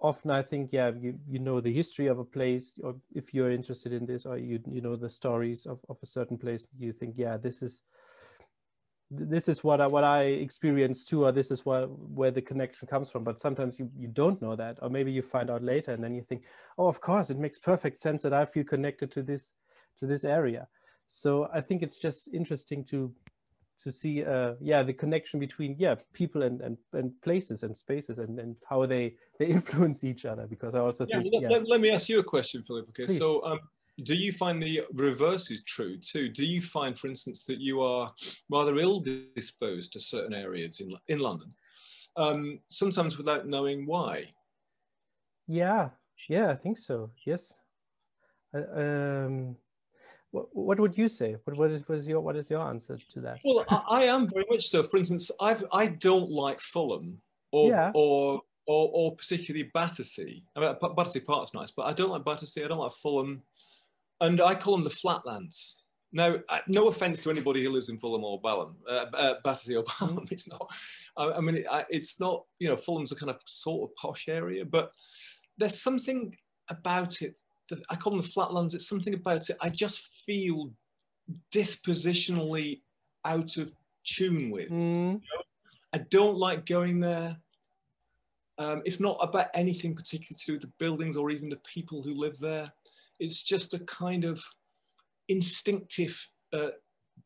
[0.00, 3.50] Often I think, yeah, you, you know the history of a place, or if you're
[3.50, 6.92] interested in this, or you, you know the stories of, of a certain place, you
[6.92, 7.82] think, yeah, this is,
[9.10, 12.86] this is what I, what I experienced too, or this is what where the connection
[12.88, 13.24] comes from.
[13.24, 16.14] But sometimes you, you don't know that, or maybe you find out later, and then
[16.14, 16.42] you think,
[16.76, 19.52] oh, of course, it makes perfect sense that I feel connected to this
[20.00, 20.68] to this area.
[21.06, 23.12] So I think it's just interesting to
[23.84, 28.18] to see, uh, yeah, the connection between yeah people and and, and places and spaces
[28.18, 30.46] and, and how they they influence each other.
[30.46, 31.48] Because I also yeah, think, let, yeah.
[31.48, 32.90] let, let, me ask you a question, Philipp.
[32.90, 33.18] Okay, Please.
[33.18, 33.60] so um,
[34.04, 36.28] do you find the reverse is true too?
[36.28, 38.12] Do you find, for instance, that you are
[38.50, 39.02] rather ill
[39.34, 41.48] disposed to certain areas in, in London,
[42.16, 44.32] um, sometimes without knowing why?
[45.46, 45.90] Yeah,
[46.28, 47.10] yeah, I think so.
[47.26, 47.54] Yes.
[48.54, 49.56] Uh, um,
[50.30, 51.36] what, what would you say?
[51.44, 53.38] What, what is what is your what is your answer to that?
[53.44, 54.82] Well, I, I am very much so.
[54.82, 57.90] For instance, I've I don't like Fulham or yeah.
[57.94, 60.44] or or, or particularly Battersea.
[60.54, 62.64] I mean, Battersea Park's nice, but I don't like Battersea.
[62.64, 63.42] I don't like Fulham
[64.20, 65.82] and I call them the flatlands.
[66.10, 69.84] Now, no offence to anybody who lives in Fulham or Balham, uh, uh, Battersea or
[70.00, 70.20] Balham.
[70.20, 70.32] Mm.
[70.32, 70.70] It's not.
[71.16, 72.44] I, I mean, it, I, it's not.
[72.58, 74.92] You know, Fulham's a kind of sort of posh area, but
[75.58, 76.34] there's something
[76.70, 77.38] about it.
[77.68, 78.74] That, I call them the flatlands.
[78.74, 79.56] It's something about it.
[79.60, 80.70] I just feel
[81.54, 82.80] dispositionally
[83.24, 83.72] out of
[84.04, 84.70] tune with.
[84.70, 85.12] Mm.
[85.12, 85.42] You know?
[85.92, 87.36] I don't like going there.
[88.56, 92.02] Um, it's not about anything particular to do with the buildings or even the people
[92.02, 92.72] who live there.
[93.18, 94.42] It's just a kind of
[95.28, 96.70] instinctive uh,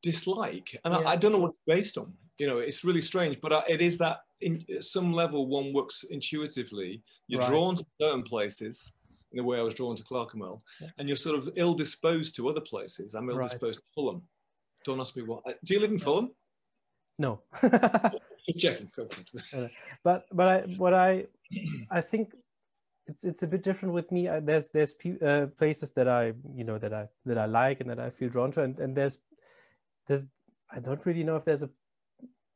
[0.03, 1.01] dislike, and yeah.
[1.01, 2.13] I, I, don't know what it's based on.
[2.39, 5.73] you know, it's really strange, but uh, it is that in at some level one
[5.73, 7.03] works intuitively.
[7.29, 7.51] You're Right.
[7.51, 8.91] drawn to certain places
[9.31, 10.89] in the way I was drawn to Clerkenwell, Yeah.
[10.99, 13.15] and you're sort of ill disposed to other places.
[13.15, 13.49] I'm ill Right.
[13.51, 14.23] disposed to Fulham.
[14.85, 15.45] Don't ask me what.
[15.65, 16.31] Do you live in Fulham?
[17.19, 17.43] no.
[18.59, 18.91] Checking.
[20.03, 21.27] but but I what I
[21.91, 22.35] I think
[23.07, 24.29] it's it's a bit different with me.
[24.29, 27.91] I, there's there's uh, places that I you know that I that I like and
[27.91, 29.21] that I feel drawn to, and, and there's
[30.07, 30.27] there's
[30.71, 31.71] I don't really know if there's a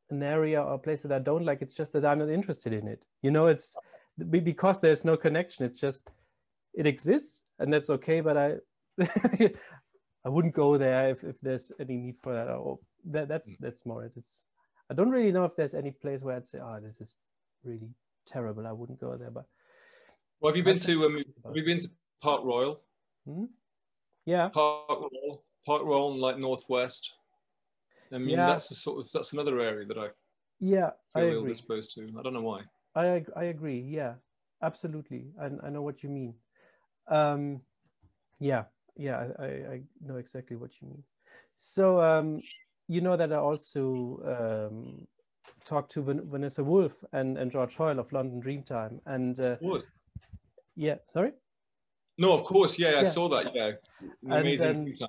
[0.09, 1.61] an area or place that I don't like.
[1.61, 3.03] It's just that I'm not interested in it.
[3.21, 3.75] You know, it's
[4.17, 5.65] because there's no connection.
[5.65, 6.09] It's just
[6.73, 8.21] it exists and that's okay.
[8.21, 8.53] But I
[10.25, 12.47] I wouldn't go there if, if there's any need for that.
[12.49, 14.13] Or that that's that's more it.
[14.15, 14.45] It's
[14.89, 17.15] I don't really know if there's any place where I'd say, oh, this is
[17.63, 17.89] really
[18.25, 18.65] terrible.
[18.65, 19.31] I wouldn't go there.
[19.31, 19.45] But
[20.39, 21.89] Well, have you been to um, have you been to
[22.21, 22.79] Park Royal?
[24.25, 27.11] yeah, Park Royal, Park Royal, and like Northwest.
[28.13, 28.45] I mean, Yeah.
[28.47, 30.09] that's a sort of that's another area that I
[30.59, 31.49] yeah, I feel ill agree.
[31.49, 32.07] disposed to.
[32.19, 32.61] I don't know why.
[32.95, 33.79] I I agree.
[33.79, 34.15] Yeah,
[34.61, 35.25] absolutely.
[35.41, 36.35] I I know what you mean.
[37.07, 37.61] Um,
[38.39, 41.03] yeah, yeah, I, I I know exactly what you mean.
[41.57, 42.43] So um,
[42.87, 45.07] you know that I also um
[45.65, 49.57] talked to Vanessa Wolf and and George Hoyle of London Dreamtime, and uh?
[50.77, 51.31] Yeah, sorry.
[52.19, 53.53] No, of course, yeah, I saw that.
[53.53, 53.71] Yeah,
[54.23, 54.95] And amazing.
[54.99, 55.07] then-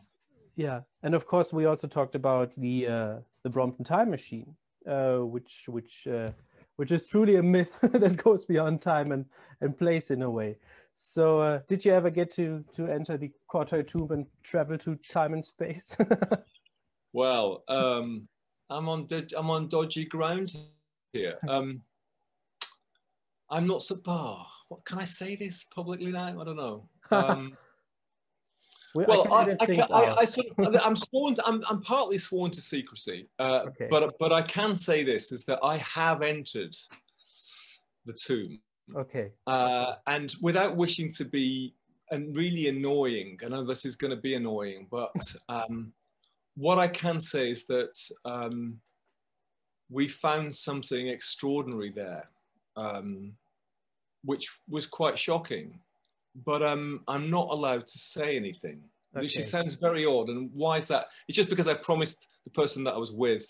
[0.56, 5.18] Yeah, and of course we also talked about the uh, the Brompton Time Machine, uh,
[5.18, 6.32] which which uh,
[6.76, 9.24] which is truly a myth that goes beyond time and
[9.60, 10.56] and place in a way.
[10.96, 14.96] So, uh, did you ever get to to enter the Courtoy Tomb and travel to
[15.08, 15.96] time and space?
[17.12, 18.28] Well, um,
[18.68, 20.54] I'm on I'm on dodgy ground
[21.12, 21.38] here.
[21.48, 21.82] Um,
[23.50, 23.98] I'm not so.
[24.06, 26.40] Oh, what can I say this publicly now?
[26.40, 26.88] I don't know.
[27.10, 27.56] Um,
[28.94, 31.34] well, I, I, I, I, think I'm sworn.
[31.36, 33.86] To, I'm, I'm partly sworn to secrecy, uh, Okay.
[33.90, 36.76] but but I can say this is that I have entered
[38.04, 38.60] the tomb,
[38.94, 41.74] okay, uh, and without wishing to be
[42.10, 43.38] and really annoying.
[43.44, 45.12] I know this is going to be annoying, but
[45.48, 45.92] um,
[46.56, 48.80] what I can say is that um,
[49.90, 52.24] we found something extraordinary there,
[52.78, 53.32] um,
[54.24, 55.80] which was quite shocking.
[56.34, 59.40] But um, I'm not allowed to say anything, which okay.
[59.40, 60.28] just sounds very odd.
[60.28, 61.08] And why is that?
[61.26, 63.44] It's just because I promised the person that I was with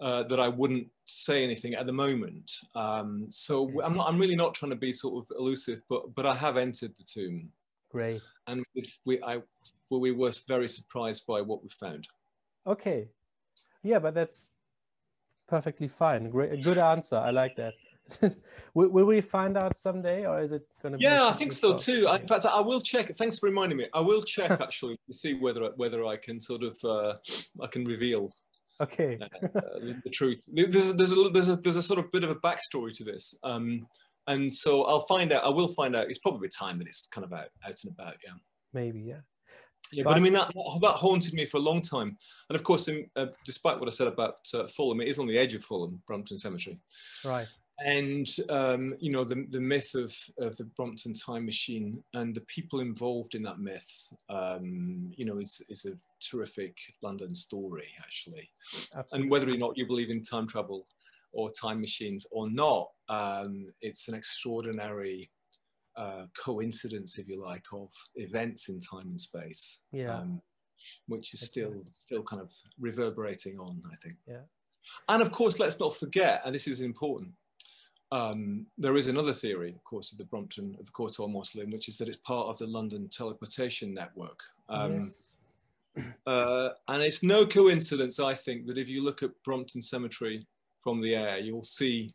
[0.00, 2.50] uh, that I wouldn't say anything at the moment.
[2.74, 3.80] Um, so.
[3.82, 4.08] I'm not.
[4.08, 7.04] I'm really not trying to be sort of elusive, but but I have entered the
[7.04, 7.50] tomb,
[7.90, 8.20] great.
[8.46, 9.42] and we, we I
[9.88, 12.08] well, we were very surprised by what we found.
[12.66, 13.08] Okay,
[13.82, 14.48] yeah, but that's
[15.46, 16.30] perfectly fine.
[16.30, 17.16] Great, a good answer.
[17.16, 17.74] I like that.
[18.74, 21.04] will, will we find out someday, or is it going to be?
[21.04, 22.08] Yeah, I think so too.
[22.08, 23.14] I, in fact, I will check.
[23.16, 23.86] Thanks for reminding me.
[23.94, 27.14] I will check actually to see whether whether I can sort of uh,
[27.62, 28.30] I can reveal
[28.80, 29.18] Okay.
[29.20, 30.42] uh, the, the truth.
[30.52, 33.34] There's there's a there's a there's a sort of bit of a backstory to this,
[33.42, 33.86] um,
[34.26, 35.44] and so I'll find out.
[35.44, 36.08] I will find out.
[36.08, 38.14] It's probably time that it's kind of out out and about.
[38.24, 38.34] Yeah.
[38.72, 39.20] Maybe, yeah.
[39.92, 42.16] Yeah, but I mean that that haunted me for a long time,
[42.48, 45.26] and of course, in, uh, despite what I said about uh, Fulham, it is on
[45.26, 46.78] the edge of Fulham, Brompton Cemetery,
[47.24, 47.48] Right.
[47.84, 52.42] And um, you know the the myth of of the Brompton time machine and the
[52.42, 58.50] people involved in that myth, um, you know, is is a terrific London story actually,
[58.94, 59.06] Absolutely.
[59.12, 60.86] and whether or not you believe in time travel
[61.32, 65.30] or time machines or not, um, it's an extraordinary.
[65.96, 70.18] Uh, coincidence, if you like, of events in time and space yeah.
[70.18, 70.40] um,
[71.08, 74.14] which is still still kind of reverberating on, I think.
[74.26, 74.42] Yeah.
[75.08, 77.32] And of course, let's not forget, and this is important.
[78.12, 81.88] Um, there is another theory, of course, of the Brompton of the Courtoy Mausoleum, which
[81.88, 84.40] is that it's part of the London teleportation network.
[84.68, 85.12] Um,
[85.96, 86.12] yes.
[86.26, 90.46] uh, and it's no coincidence, I think, that if you look at Brompton Cemetery
[90.80, 92.12] from the air, you'll see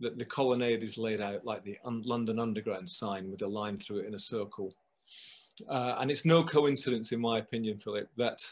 [0.00, 3.78] that the colonnade is laid out like the un- London Underground sign with a line
[3.78, 4.72] through it in a circle.
[5.68, 8.44] Uh, and it's no coincidence, in my opinion, Philipp, that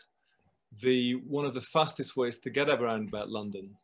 [0.80, 3.76] the one of the fastest ways to get around about London,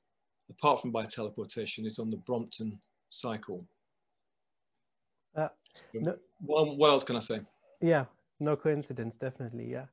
[0.50, 2.80] apart from by teleportation, is on the Brompton
[3.22, 3.64] cycle.
[5.36, 7.40] Uh, So, no- what, what else can I say?
[7.80, 8.06] Yeah.
[8.40, 9.70] No coincidence, definitely.
[9.70, 9.86] Yeah.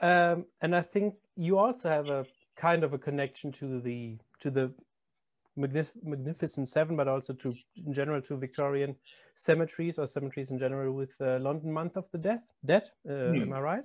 [0.00, 2.24] Um, and I think you also have a
[2.56, 4.72] kind of a connection to the to the
[5.58, 7.54] magnif- magnificent seven, but also to
[7.86, 8.94] in general to Victorian
[9.34, 12.42] cemeteries or cemeteries in general with uh, London Month of the Death.
[12.64, 12.84] Dead.
[13.08, 13.42] Uh, Hmm.
[13.42, 13.84] Am I right?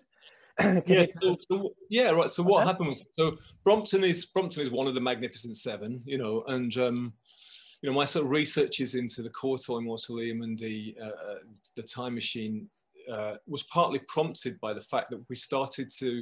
[0.88, 2.32] Yeah, so, so- yeah, right.
[2.32, 2.68] So what that?
[2.72, 7.14] happened so Brompton is Brompton is one of the Magnificent Seven, you know, and um,
[7.88, 11.36] you know my sort of research is into the Courtoy Mausoleum and the uh, uh,
[11.78, 12.68] the Time Machine
[13.10, 16.22] uh, was partly prompted by the fact that we started to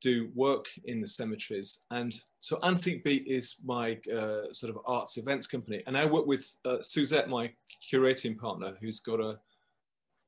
[0.00, 1.80] do work in the cemeteries.
[1.90, 5.82] And so Antique Beat is my uh, sort of arts events company.
[5.88, 7.52] And I work with uh, Suzette, my
[7.82, 9.40] curating partner, who's got a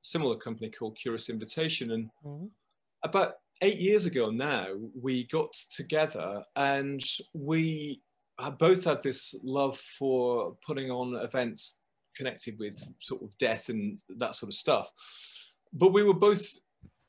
[0.02, 1.92] similar company called Curious Invitation.
[1.92, 2.46] And mm-hmm.
[3.04, 4.66] about eight years ago now,
[5.00, 8.00] we got together and we
[8.58, 11.78] both had this love for putting on events
[12.16, 14.90] connected with sort of death and that sort of stuff.
[15.72, 16.58] But we were both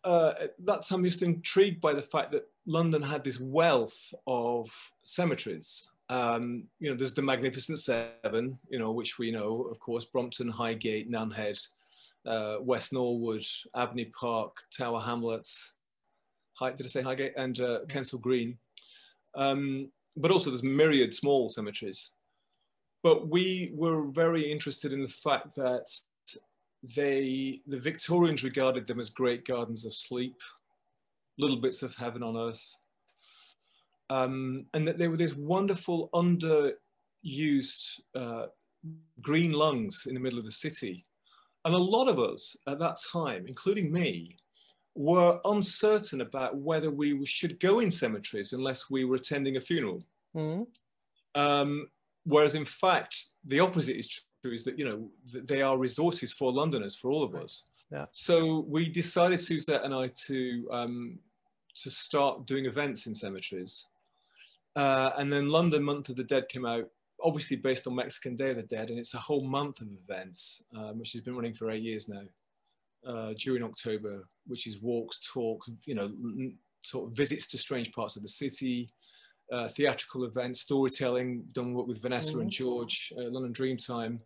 [0.04, 4.70] uh, at that time just intrigued by the fact that London had this wealth of
[5.04, 5.90] cemeteries.
[6.10, 10.48] Um, you know, there's the Magnificent Seven, you know, which we know, of course, Brompton,
[10.48, 11.66] Highgate, Nunhead,
[12.26, 15.74] uh, West Norwood, Abney Park, Tower Hamlets,
[16.54, 17.34] High, did I say Highgate?
[17.38, 18.58] And uh, Kensal Green.
[19.36, 22.12] Um, but also there's myriad small cemeteries.
[23.04, 25.88] But we were very interested in the fact that
[26.96, 30.36] they, the Victorians regarded them as great gardens of sleep,
[31.38, 32.76] little bits of heaven on earth.
[34.10, 38.48] Um, and that they were this wonderful underused uh,
[39.22, 41.04] green lungs in the middle of the city.
[41.66, 44.38] And a lot of us at that time, including me,
[44.98, 50.04] were uncertain about whether we should go in cemeteries unless we were attending a funeral.
[50.36, 50.66] Mm.
[51.36, 51.88] Um,
[52.26, 56.52] whereas in fact, the opposite is true, is that, you know, they are resources for
[56.52, 57.64] Londoners, for all of us.
[57.92, 58.06] Yeah.
[58.12, 61.20] So we decided, Suzette and I, to, um,
[61.78, 63.86] to start doing events in cemeteries.
[64.76, 66.90] Uh, and then London Month of the Dead came out,
[67.24, 70.64] obviously based on Mexican Day of the Dead, and it's a whole month of events,
[70.76, 72.24] um, which has been running for eight years now,
[73.08, 76.12] uh, during October, which is walks, talk, you know,
[76.84, 78.90] sort of visits to strange parts of the city,
[79.52, 82.42] uh, theatrical events, storytelling, done work with Vanessa mm-hmm.
[82.42, 84.20] and George, uh, London Dreamtime.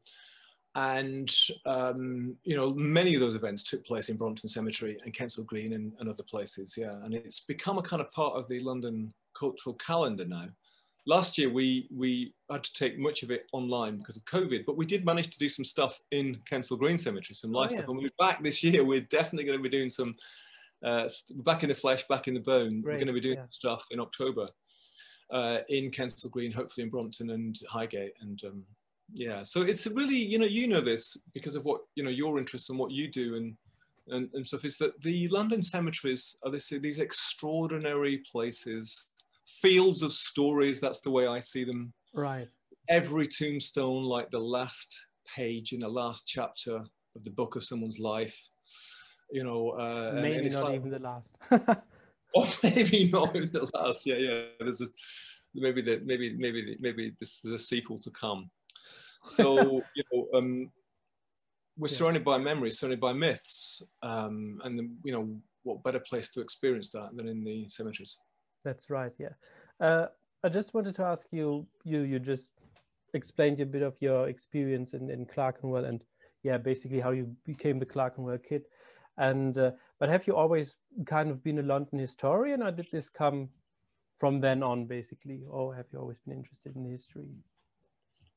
[0.74, 1.30] And,
[1.66, 5.74] um, you know, many of those events took place in Brompton Cemetery and Kensal Green
[5.74, 6.96] and, and other places, yeah.
[7.04, 10.48] And it's become a kind of part of the London cultural calendar now.
[11.08, 14.78] Last year, we, we had to take much of it online because of COVID, but
[14.78, 17.78] we did manage to do some stuff in Kensal Green Cemetery, some live oh, yeah.
[17.78, 17.90] stuff.
[17.90, 20.16] And we're back this year, we're definitely going to be doing some,
[20.84, 22.84] uh, back in the flesh, back in the bone.
[22.86, 23.46] We're going to be doing yeah.
[23.50, 24.48] stuff in October
[25.32, 28.14] uh, in Kensal Green, hopefully in Brompton and Highgate.
[28.22, 28.64] And um,
[29.14, 32.38] yeah, so it's really, you know, you know this because of what, you know, your
[32.38, 33.56] interests and what you do and,
[34.08, 39.08] and, and stuff is that the London cemeteries are this, these extraordinary places,
[39.46, 40.80] fields of stories.
[40.80, 41.94] That's the way I see them.
[42.14, 42.48] Right.
[42.90, 45.00] Every tombstone, like the last
[45.36, 46.76] page in the last chapter
[47.16, 48.38] of the book of someone's life,
[49.32, 49.72] you know.
[49.72, 51.36] Uh, Maybe and not like, even the last.
[52.34, 54.06] or maybe not in the last.
[54.06, 54.44] Yeah, yeah.
[54.60, 54.88] There's a,
[55.54, 58.50] maybe that maybe maybe maybe this is a sequel to come.
[59.36, 60.72] So you know, um,
[61.78, 61.96] we're yeah.
[61.96, 65.30] surrounded by memories, surrounded by myths, um, and you know,
[65.64, 68.18] what better place to experience that than in the cemeteries?
[68.64, 69.14] That's right.
[69.18, 69.34] Yeah.
[69.80, 70.08] Uh,
[70.44, 71.68] I just wanted to ask you.
[71.84, 72.52] You you just
[73.14, 76.04] explained a bit of your experience in in Clerkenwell and
[76.44, 78.64] yeah, basically how you became the Clerkenwell kid.
[79.18, 83.10] And uh, but have you always kind of been a London historian, or did this
[83.10, 83.50] come
[84.18, 87.28] from then on, basically, or have you always been interested in history?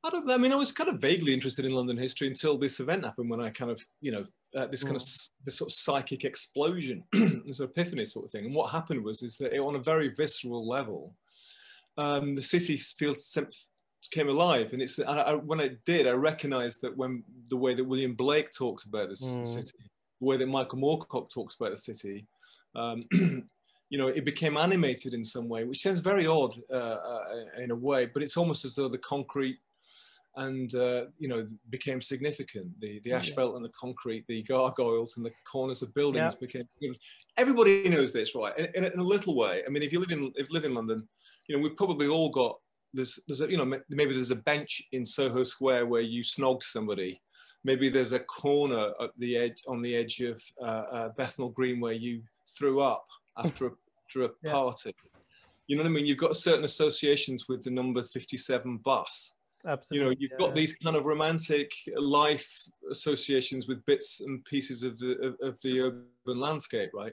[0.03, 0.31] I don't.
[0.31, 3.31] I mean, I was kind of vaguely interested in London history until this event happened.
[3.31, 4.25] When I kind of, you know,
[4.57, 5.03] uh, this kind mm.
[5.03, 8.47] of this sort of psychic explosion, this epiphany sort of thing.
[8.47, 11.15] And what happened was is that it, on a very visceral level,
[11.99, 13.37] um, the city feels
[14.11, 14.73] came alive.
[14.73, 18.15] And it's I, I, when it did, I recognised that when the way that William
[18.15, 19.47] Blake talks about this mm.
[19.47, 19.73] city
[20.21, 22.27] the way that Michael Moorcock talks about the city,
[22.75, 23.05] um,
[23.91, 27.25] you know, it became animated in some way, which sounds very odd uh, uh,
[27.59, 29.59] in a way, but it's almost as though the concrete
[30.37, 32.69] and uh, you know became significant.
[32.81, 33.57] The the asphalt yeah.
[33.57, 36.47] and the concrete, the gargoyles and the corners of buildings yeah.
[36.47, 36.69] became.
[36.81, 36.97] You know,
[37.37, 38.57] everybody knows this, right?
[38.59, 39.63] In, in, a, in, a little way.
[39.67, 41.07] I mean, if you live in if you live in London,
[41.47, 42.59] you know we've probably all got
[42.93, 46.65] there's there's a, you know maybe there's a bench in Soho Square where you snogged
[46.65, 47.21] somebody
[47.65, 51.81] maybe there's a corner at the edge on the edge of uh, uh, Bethnal Green
[51.81, 52.23] where you
[52.57, 53.71] threw up after a,
[54.05, 54.53] after a yeah.
[54.53, 54.95] party.
[55.67, 56.07] You know what I mean?
[56.07, 59.33] You've got certain associations with the number 57 bus.
[59.67, 59.99] Absolutely.
[59.99, 60.47] You know, you've yeah.
[60.47, 62.51] got these kind of romantic life
[62.91, 67.13] associations with bits and pieces of the of, of the urban landscape, right?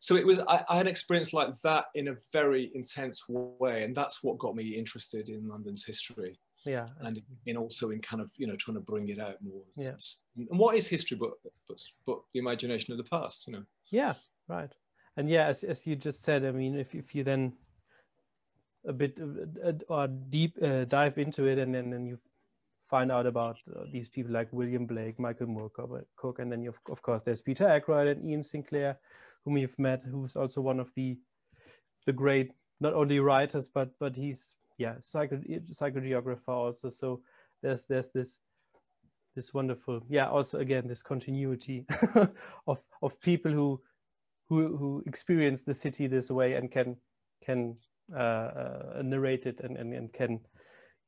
[0.00, 0.38] So it was.
[0.40, 4.38] I, I, had an experience like that in a very intense way, and that's what
[4.38, 8.56] got me interested in London's history yeah and in also in kind of you know
[8.56, 9.92] trying to bring it out more yeah
[10.36, 11.30] and what is history but
[11.68, 14.14] but but the imagination of the past you know yeah
[14.48, 14.72] right
[15.16, 17.52] and yeah as, as you just said i mean if, if you then
[18.86, 22.18] a bit uh, uh or deep uh, dive into it and then, then you
[22.88, 25.70] find out about uh, these people like william blake michael Moore
[26.16, 28.98] Cook, and then you of course there's peter ackroyd and Iain Sinclair
[29.44, 31.16] whom you've met who's also one of the
[32.06, 36.88] the great not only writers but but he's yeah psycho psychogeographer also.
[36.88, 37.20] So
[37.62, 38.38] there's there's this
[39.36, 41.84] this wonderful yeah also again this continuity
[42.66, 43.80] of of people who
[44.48, 46.96] who who experience the city this way and can
[47.44, 47.76] can
[48.14, 48.18] uh,
[48.98, 50.40] uh, narrate it and, and and can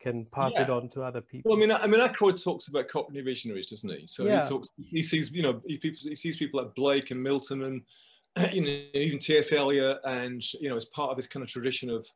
[0.00, 0.62] can pass Yeah.
[0.62, 3.68] it on to other people Well, I mean, I mean, Ackroyd talks about Cockney visionaries,
[3.70, 4.06] doesn't he?
[4.06, 4.42] So Yeah.
[4.42, 7.62] he talks, he sees, you know, he, people, he sees people like Blake and Milton
[7.62, 7.82] and,
[8.52, 9.52] you know, even T.S.
[9.52, 12.06] Eliot, and you know, as part of this kind of tradition of,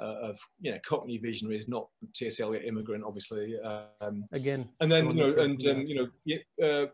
[0.00, 2.38] uh, of you know, Cockney visionaries, not T.S.
[2.40, 3.58] Eliot immigrant, obviously.
[4.00, 5.72] Um, again and then, you know, and yeah.
[5.72, 6.86] um, you know, uh,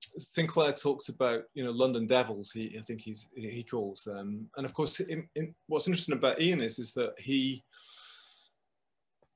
[0.00, 2.52] Sinclair talks about, you know, London Devils.
[2.52, 6.40] He, I think he's he calls them, and of course, in, in, what's interesting about
[6.40, 7.64] Iain is is that he.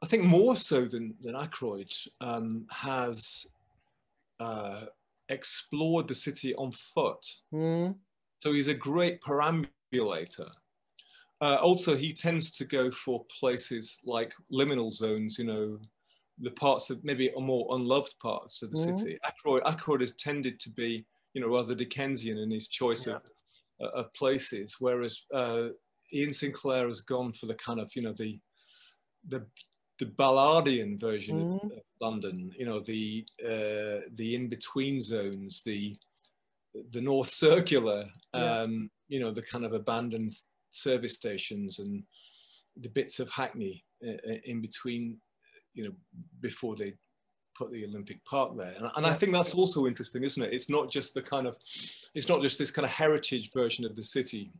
[0.02, 1.90] I think more so than, than Ackroyd
[2.20, 3.46] um, has
[4.38, 4.82] uh,
[5.30, 7.24] explored the city on foot.
[7.54, 7.94] Mm,
[8.40, 10.50] So he's a great perambulator.
[11.40, 15.78] Uh, also, he tends to go for places like liminal zones, you know,
[16.38, 18.98] the parts of maybe a more unloved parts of the Mhm.
[18.98, 19.18] city.
[19.22, 23.22] Ackroyd, Ackroyd has tended to be, you know, rather Dickensian in his choice of,
[23.80, 25.68] uh, of places, whereas uh,
[26.12, 28.40] Iain Sinclair has gone for the kind of, you know, the
[29.28, 29.46] the
[29.98, 31.76] the Ballardian version of, Mhm.
[31.78, 35.96] of London, you know, the uh, the in between zones, the
[36.90, 38.62] the North Circular, Yeah.
[38.62, 40.32] um, you know, the kind of abandoned
[40.72, 42.04] service stations and
[42.76, 45.20] the bits of Hackney uh, uh, in between,
[45.74, 45.92] you know,
[46.40, 46.94] before they
[47.56, 48.74] put the Olympic Park there.
[48.78, 50.52] And, and I think that's also interesting, isn't it?
[50.52, 51.56] It's not just the kind of,
[52.14, 54.50] it's not just this kind of heritage version of the city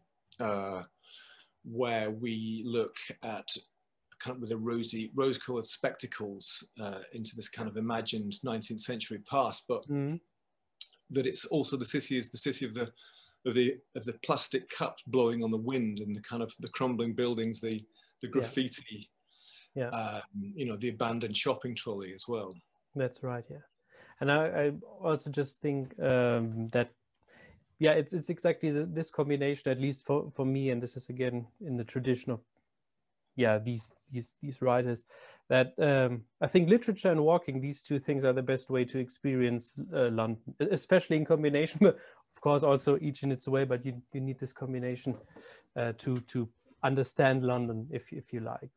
[0.40, 0.82] uh,
[1.64, 3.48] where we look at
[4.20, 9.18] kind of with a rosy, rose-colored spectacles uh, into this kind of imagined 19th century
[9.28, 10.20] past, but mm,
[11.10, 12.90] that it's also the city is the city of the
[13.46, 16.68] of the of the plastic cups blowing on the wind and the kind of the
[16.68, 17.84] crumbling buildings, the
[18.22, 19.06] the graffiti, Yeah.
[19.90, 20.22] Um,
[20.54, 22.54] you know, the abandoned shopping trolley as well.
[22.94, 23.64] That's right, yeah.
[24.20, 24.72] And I, I
[25.02, 26.90] also just think um, that,
[27.80, 31.46] yeah, it's it's exactly this combination, at least for, for me, and this is again
[31.60, 32.40] in the tradition of,
[33.34, 35.04] yeah, these these these writers,
[35.48, 38.98] that um, I think literature and walking, these two things are the best way to
[38.98, 41.80] experience uh, London, especially in combination.
[41.82, 41.96] But
[42.36, 45.16] of course, also each in its way, but you you need this combination
[45.76, 46.48] uh, to to
[46.84, 48.70] understand London, if if you like.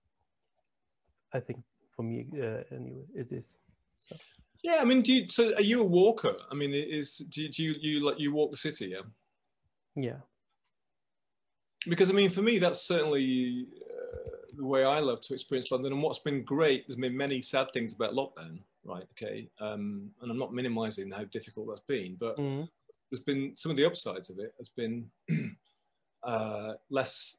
[1.38, 1.60] I think
[1.96, 3.56] for me, uh, anyway, it is.
[4.10, 4.16] So.
[4.64, 6.36] Yeah, I mean, do you, so are you a walker?
[6.52, 8.88] I mean, is do you, do you you like you walk the city?
[8.88, 9.06] Yeah,
[9.96, 10.20] Yeah.
[11.88, 15.94] because I mean, for me, that's certainly uh, the way I love to experience London.
[15.94, 19.08] And what's been great, there's been many sad things about lockdown, right?
[19.14, 22.68] Okay, um, and I'm not minimising how difficult that's been, but Mhm.
[23.12, 25.10] there's been some of the upsides of it has been
[26.24, 27.38] uh, less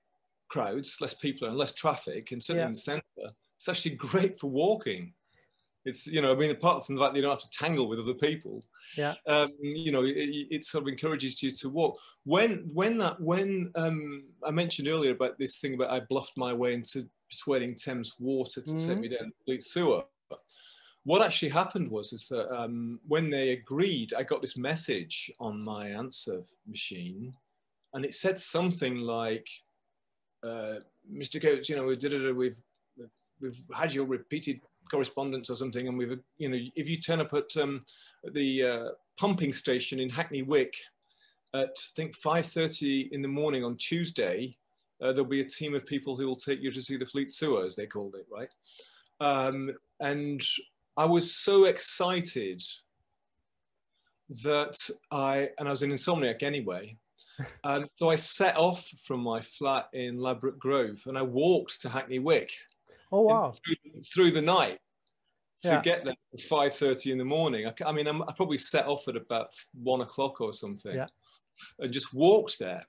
[0.48, 2.66] crowds, less people, and less traffic, and certainly Yeah.
[2.68, 5.12] in the centre, it's actually great for walking.
[5.84, 7.88] It's you know, I mean, apart from the fact that you don't have to tangle
[7.88, 8.62] with other people,
[8.96, 9.14] Yeah.
[9.26, 10.14] um, you know, it,
[10.50, 11.98] it sort of encourages you to walk.
[12.24, 16.52] When when that when um, I mentioned earlier about this thing about I bluffed my
[16.52, 19.00] way into persuading Thames Water to take Mhm.
[19.00, 20.04] me down the Sewer.
[21.04, 25.58] What actually happened was is that um, when they agreed, I got this message on
[25.62, 27.34] my answer machine,
[27.94, 29.48] and it said something like,
[30.42, 30.80] uh,
[31.10, 31.40] "Mr.
[31.40, 32.32] Coates, you know, we did it.
[32.32, 32.60] We've
[33.40, 34.60] we've had your repeated
[34.90, 37.80] correspondence or something, and we've you know, if you turn up at um,
[38.32, 40.74] the uh, pumping station in Hackney Wick
[41.54, 44.54] at I think 5:30 in the morning on Tuesday,
[45.00, 47.32] uh, there'll be a team of people who will take you to see the Fleet
[47.32, 48.50] Sewer, as they called it, right?
[49.20, 50.42] Um, and
[50.96, 52.62] I was so excited
[54.44, 54.76] that
[55.10, 56.96] I, and I was an insomniac anyway,
[57.64, 61.88] and so I set off from my flat in Ladbroke Grove and I walked to
[61.88, 62.52] Hackney Wick
[63.12, 63.52] Oh wow.
[63.52, 64.78] through, through the night
[65.62, 65.82] to Yeah.
[65.82, 67.70] get there at 5.30 in the morning.
[67.84, 71.06] I mean, I'm, I probably set off at about one o'clock or something Yeah.
[71.78, 72.86] and just walked there.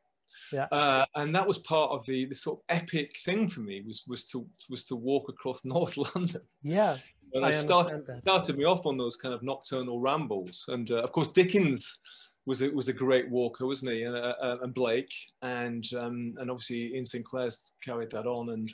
[0.51, 0.67] Yeah.
[0.72, 4.03] Uh, and that was part of the, the sort of epic thing for me was,
[4.07, 6.41] was to was to walk across North London.
[6.63, 6.97] Yeah.
[7.34, 8.22] And I I started, that.
[8.22, 10.65] started me off on those kind of nocturnal rambles.
[10.67, 11.99] And uh, of course, Dickens
[12.47, 14.01] was a, was a great walker, wasn't he?
[14.03, 15.13] And, uh, uh, and Blake,
[15.43, 18.49] and um, and obviously Iain Sinclair's carried that on.
[18.49, 18.74] And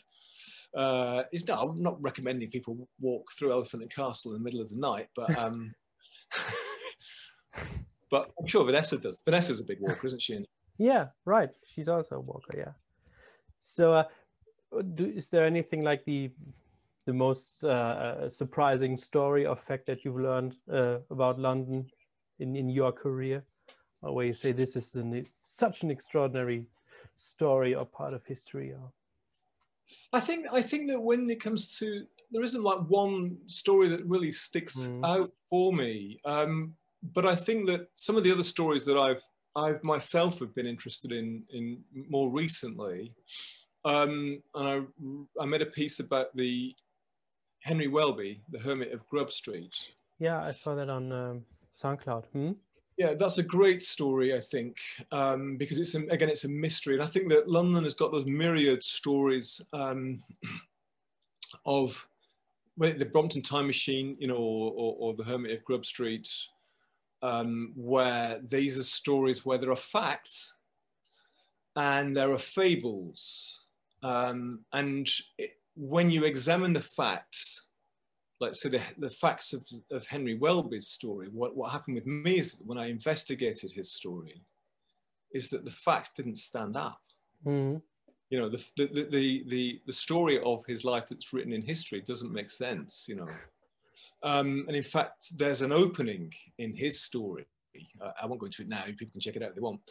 [0.76, 4.61] uh, it's not, I'm not recommending people walk through Elephant and Castle in the middle
[4.61, 5.73] of the night, but um,
[8.11, 9.21] but I'm sure Vanessa does.
[9.23, 10.45] Vanessa's a big walker, isn't she?
[10.78, 11.07] Yeah.
[11.23, 11.49] Right.
[11.73, 12.57] She's also a walker.
[12.57, 12.73] Yeah.
[13.59, 14.03] So, uh,
[14.95, 16.32] do, is there anything like the
[17.05, 21.88] the most uh, uh, surprising story or fact that you've learned uh, about London
[22.39, 23.43] in in your career,
[24.01, 26.67] or where you say this is an, such an extraordinary
[27.15, 28.91] story or part of history or
[30.16, 34.03] I think I think that when it comes to there isn't like one story that
[34.05, 35.05] really sticks Mm.
[35.13, 36.18] out for me.
[36.26, 36.76] Um,
[37.18, 39.22] but I think that some of the other stories that I've
[39.55, 43.13] I've myself have been interested in in more recently,
[43.93, 44.76] um, and I
[45.41, 46.76] I made a piece about the
[47.61, 49.76] Henry Welby, the Hermit of Grub Street.
[50.20, 51.45] yeah i saw that on um,
[51.82, 52.53] soundcloud hmm?
[52.97, 54.77] Yeah, that's a great story, I think,
[55.11, 58.25] um, because it's again it's a mystery, and I think that London has got those
[58.25, 60.23] myriad stories um,
[61.65, 62.07] of
[62.77, 66.29] the Brompton Time Machine, you know, or, or, or the Hermit of Grub Street,
[67.21, 70.57] um, where these are stories where there are facts
[71.75, 73.65] and there are fables,
[74.03, 77.64] um, and it, when you examine the facts,
[78.45, 82.39] like so the, the facts of, of Henry Welby's story, what, what happened with me
[82.39, 84.41] is that when I investigated his story,
[85.33, 87.01] is that the facts didn't stand up.
[87.45, 87.81] Mhm.
[88.29, 92.01] You know, the, the, the, the, the story of his life that's written in history
[92.01, 93.29] doesn't make sense, you know.
[94.23, 97.45] Um, and in fact, there's an opening in his story.
[98.01, 99.81] Uh, I won't go into it now, people can check it out if they want.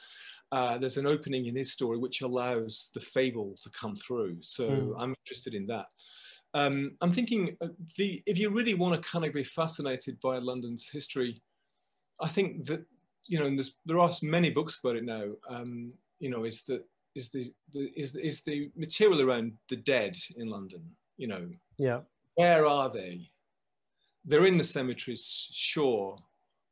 [0.51, 4.39] Uh, there's an opening in his story which allows the fable to come through.
[4.41, 4.95] So Mm.
[4.99, 5.87] I'm interested in that.
[6.55, 10.39] Um, I'm thinking uh, the if you really want to kind of be fascinated by
[10.39, 11.43] London's history,
[12.21, 12.85] I think that
[13.27, 15.25] you know and there's, there are many books about it now.
[15.51, 16.85] Um, you know, is that
[17.15, 20.83] is the, the is the, is the material around the dead in London?
[21.17, 21.49] You know,
[21.79, 22.01] yeah
[22.35, 23.31] where are they?
[24.25, 26.17] They're in the cemeteries, sure,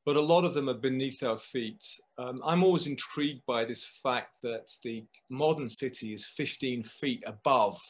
[0.04, 1.84] but a lot of them are beneath our feet.
[2.18, 7.80] Um, I'm always intrigued by this fact that the modern city is 15 feet above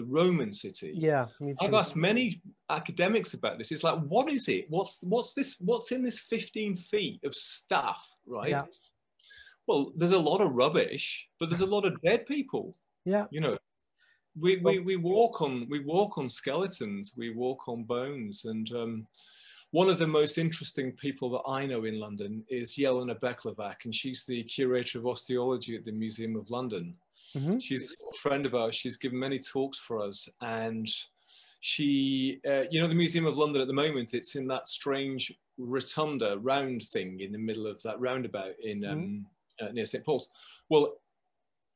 [0.00, 0.92] the Roman city.
[0.94, 1.26] yeah
[1.60, 2.40] I've asked many
[2.70, 3.72] academics about this.
[3.72, 4.66] It's like, what is it?
[4.68, 5.56] What's what's this?
[5.60, 8.50] What's in this 15 feet of stuff, right?
[8.50, 8.62] Yeah.
[9.66, 12.74] Well, there's a lot of rubbish, but there's a lot of dead people.
[13.04, 13.58] yeah You know,
[14.38, 19.04] we we, we walk on we walk on skeletons, we walk on bones, and um,
[19.72, 23.94] one of the most interesting people that I know in London is Jelena Bekvalac, and
[23.94, 26.96] she's the curator of osteology at the Museum of London.
[27.34, 27.62] Mhm.
[27.62, 28.74] She's a friend of ours.
[28.74, 30.88] She's given many talks for us, and
[31.60, 35.32] she, uh, you know, the Museum of London at the moment, it's in that strange
[35.58, 39.26] rotunda round thing in the middle of that roundabout in um,
[39.60, 40.28] uh, near St Paul's.
[40.68, 40.96] Well,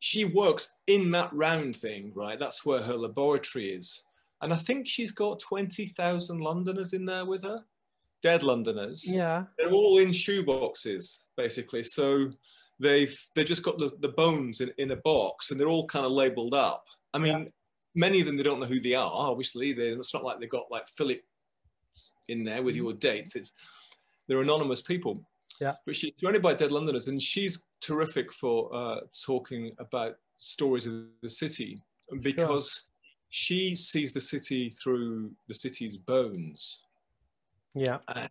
[0.01, 2.39] she works in that round thing, right?
[2.39, 4.03] That's where her laboratory is,
[4.41, 7.65] and I think she's got twenty thousand Londoners in there with her,
[8.23, 12.31] dead Londoners yeah they're all in shoeboxes basically so
[12.85, 16.07] they've they just got the, the bones in, in a box and they're all kind
[16.07, 16.87] of labeled up.
[17.13, 17.51] I mean
[17.95, 19.73] many of them they don't know who they are obviously.
[19.73, 21.23] They, it's not like they've got like philip
[22.29, 23.35] in there with your dates.
[23.35, 23.53] It's
[24.29, 25.25] they're anonymous people.
[25.61, 25.75] Yeah.
[25.87, 31.05] but she's surrounded by dead londoners and she's terrific for uh, talking about stories of
[31.23, 31.81] the city
[32.23, 32.83] because
[33.31, 36.81] she sees the city through the city's bones.
[37.75, 37.99] Yeah.
[38.09, 38.31] And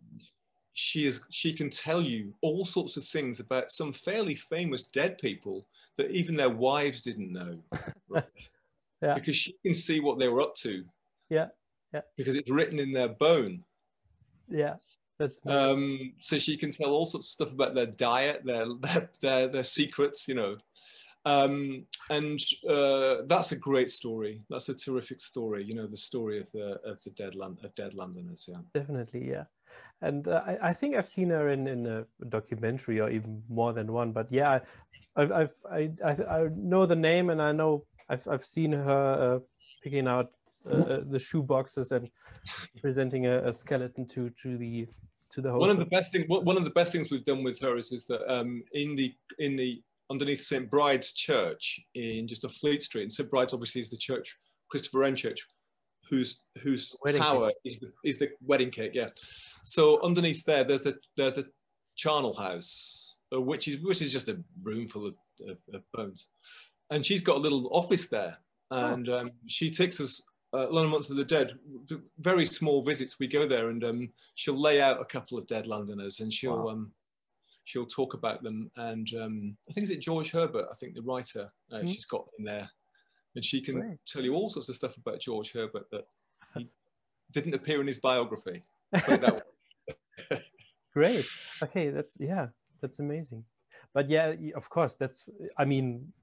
[0.74, 5.18] she is she can tell you all sorts of things about some fairly famous dead
[5.18, 5.66] people
[5.98, 7.58] that even their wives didn't know.
[8.10, 8.26] Right?
[9.02, 9.16] Yeah.
[9.16, 10.86] because she can see what they were up to.
[11.30, 11.48] Yeah,
[11.94, 12.02] yeah.
[12.16, 13.64] because it's written in their bone.
[14.48, 14.76] Yeah
[15.20, 19.10] that's um, so she can tell all sorts of stuff about their diet their their
[19.22, 20.58] their, their secrets you know.
[21.26, 22.38] Um, and
[22.70, 24.42] uh, that's a great story.
[24.50, 27.74] That's a terrific story you know the story of the of the dead Lon- of
[27.76, 28.60] dead londoners yeah.
[28.74, 29.46] Definitely yeah
[30.02, 33.74] and uh, I, I think i've seen her in in a documentary or even more
[33.74, 37.52] than one but yeah I- i've, I've I, I i know the name and i
[37.52, 39.40] know i've, I've seen her uh,
[39.84, 40.32] picking out
[40.70, 42.10] uh, uh, the shoe boxes and
[42.82, 44.88] presenting a, a skeleton to to the
[45.32, 47.44] to the host one of the best things one of the best things we've done
[47.44, 52.28] with her is, is that um, in the in the underneath St Bride's Church in
[52.28, 54.36] just a Fleet Street, and St Bride's obviously is the church
[54.70, 55.48] Christopher Wren Church,
[56.10, 58.92] whose whose Wedding tower is the, is the wedding cake.
[58.94, 59.10] Yeah,
[59.64, 61.46] so underneath there, there's a there's a
[61.96, 65.16] charnel house, uh, which is which is just a room full of,
[65.48, 66.28] of, of bones,
[66.90, 68.38] and she's got a little office there,
[68.72, 70.22] and um, she takes us
[70.54, 71.58] uh, London Month of the Dead,
[72.20, 73.18] very small visits.
[73.20, 76.66] We go there and um, she'll lay out a couple of dead Londoners and she'll
[76.66, 76.70] Wow.
[76.70, 76.92] um,
[77.64, 78.70] she'll talk about them.
[78.76, 81.88] And um, I think is it George Herbert, I think the writer, uh, Hmm.
[81.88, 82.70] she's got in there,
[83.36, 83.98] and she can Great.
[84.06, 86.06] tell you all sorts of stuff about George Herbert that
[86.56, 86.70] he
[87.32, 88.62] didn't appear in his biography.
[88.92, 89.44] That
[90.94, 91.26] great
[91.62, 92.48] okay that's yeah
[92.82, 93.44] that's amazing
[93.94, 95.28] but yeah of course that's
[95.58, 96.14] i mean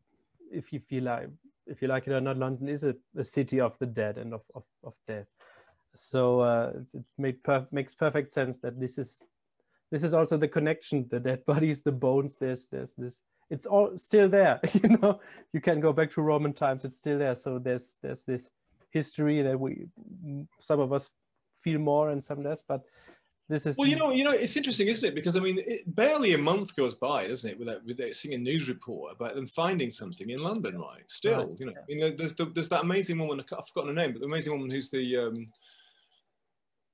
[0.52, 1.28] if you feel like
[1.66, 4.32] if you like it or not london is a, a city of the dead and
[4.32, 5.26] of, of, of death
[5.94, 9.22] so uh it's, it's made per- makes perfect sense that this is
[9.90, 13.96] this is also the connection the dead bodies the bones there's there's this it's all
[13.96, 14.60] still there.
[14.82, 15.20] you know,
[15.52, 17.34] you can go back to Roman times; it's still there.
[17.34, 18.50] So there's there's this
[18.90, 19.86] history that we
[20.60, 21.10] some of us
[21.52, 22.82] feel more and some less, but
[23.50, 25.82] this is well you know you know it's interesting isn't it because i mean it,
[25.94, 29.46] barely a month goes by doesn't it without without seeing a news report about them
[29.46, 31.58] finding something in london right still right.
[31.58, 34.20] you know you know there's the, there's that amazing woman i've forgotten her name but
[34.20, 35.44] the amazing woman who's the um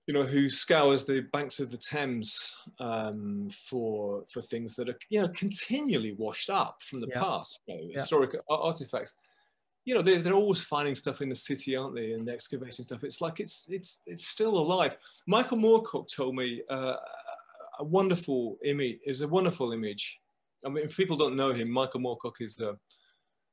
[0.07, 4.99] you know, who scours the banks of the Thames um, for for things that are
[5.11, 7.21] you know continually washed up from the yeah.
[7.21, 8.01] past, you know, yeah.
[8.01, 9.15] historic artifacts
[9.87, 13.05] you know they're, they're always finding stuff in the city aren't they and excavating stuff
[13.05, 16.97] it's like it's it's it's still alive michael moorcock told me uh,
[17.79, 20.21] a wonderful image is a wonderful image
[20.67, 22.77] i mean if people don't know him michael moorcock is a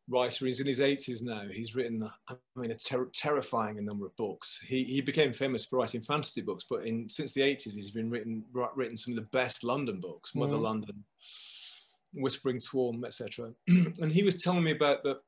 [0.09, 4.15] writer he's in his 80s now he's written i mean a ter terrifying number of
[4.17, 7.91] books he, he became famous for writing fantasy books but in since the 80s he's
[7.91, 10.61] been written written some of the best london books mother mm.
[10.61, 11.03] london
[12.15, 15.19] whispering swarm etc and he was telling me about the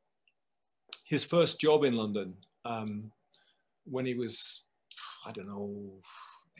[1.05, 2.33] his first job in London
[2.65, 3.11] um,
[3.85, 4.63] when he was,
[5.25, 5.93] I don't know,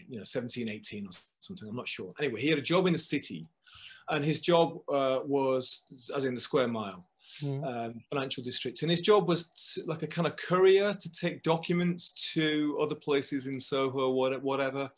[0.07, 1.09] you know, 17, 18 or
[1.41, 2.13] something, I'm not sure.
[2.19, 3.47] Anyway, he had a job in the city
[4.09, 5.83] and his job uh, was,
[6.15, 7.07] as in the square mile,
[7.41, 7.63] mm.
[7.65, 8.81] um, financial district.
[8.81, 9.49] And his job was
[9.85, 14.89] like a kind of courier to take documents to other places in Soho, or whatever.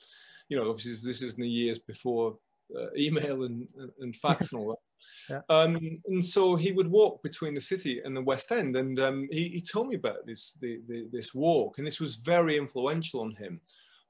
[0.49, 2.37] You know, obviously this is in the years before
[2.75, 3.69] uh, email and,
[3.99, 4.77] and fax and all that.
[5.29, 5.41] Yeah.
[5.49, 9.27] Um, and so he would walk between the city and the West End, and um,
[9.31, 13.21] he, he, told me about this the, the, this walk, and this was very influential
[13.21, 13.59] on him,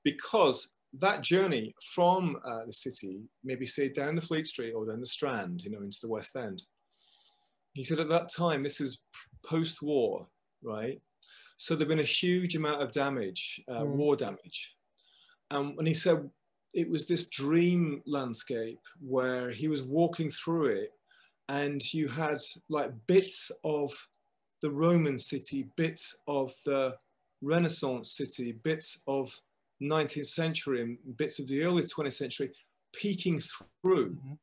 [0.03, 4.99] because that journey from uh, the city, maybe say down the Fleet Street or down
[4.99, 6.63] the Strand, you know, into the West End.
[7.77, 9.03] He said at that time, this is
[9.45, 10.27] post-war,
[10.63, 10.99] right?
[11.57, 13.87] So there'd been a huge amount of damage, uh, mm.
[13.87, 14.75] war damage,
[15.51, 16.27] um, and he said
[16.73, 20.91] it was this dream landscape where he was walking through it
[21.49, 23.91] and you had like bits of
[24.61, 26.95] the Roman city, bits of the
[27.41, 29.39] Renaissance city, bits of
[29.81, 32.51] 19th century and bits of the early 20th century
[32.95, 34.33] peeking through mm-hmm.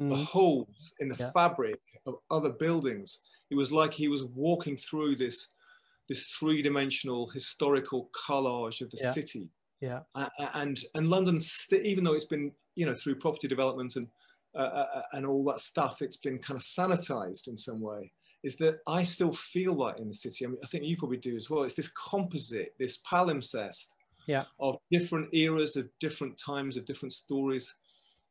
[0.00, 0.10] Mm-hmm.
[0.10, 1.30] the holes in the yeah.
[1.32, 3.20] fabric of other buildings.
[3.50, 5.48] It was like he was walking through this,
[6.08, 9.10] this three-dimensional historical collage of the yeah.
[9.10, 9.50] city.
[9.80, 10.00] Yeah.
[10.14, 14.08] Uh, and and London, st- even though it's been you know through property development and
[14.54, 18.12] uh, uh, uh, and all that stuff, it's been kind of sanitized in some way.
[18.42, 20.46] Is that I still feel that in the city.
[20.46, 21.64] I mean, I think you probably do as well.
[21.64, 23.88] It's this composite, this palimpsest
[24.26, 24.44] yeah.
[24.58, 27.74] of different eras, of different times, of different stories.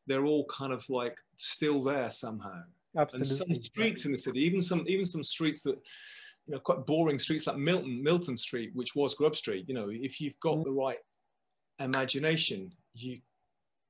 [0.09, 2.63] They're all kind of like still there somehow.
[2.97, 3.29] Absolutely.
[3.29, 5.75] And some streets in the city, even some even some streets that
[6.47, 9.65] you know quite boring streets like Milton Milton Street, which was Grub Street.
[9.69, 10.63] You know, if you've got mm.
[10.65, 10.97] the right
[11.79, 13.19] imagination, you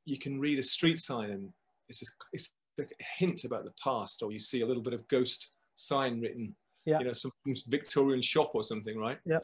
[0.05, 1.49] you can read a street sign and
[1.87, 2.83] it's a, it's a
[3.17, 6.55] hint about the past, or you see a little bit of ghost sign written,
[6.85, 6.99] yeah.
[6.99, 7.31] you know, some
[7.67, 9.17] Victorian shop or something, right?
[9.25, 9.39] Yeah.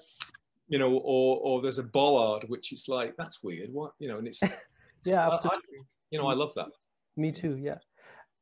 [0.67, 4.17] You know, or or there's a bollard which is like that's weird, what you know,
[4.17, 4.41] and it's
[5.05, 5.79] yeah, absolutely.
[5.79, 6.69] I, you know, I love that.
[7.17, 7.57] Me too.
[7.57, 7.77] Yeah,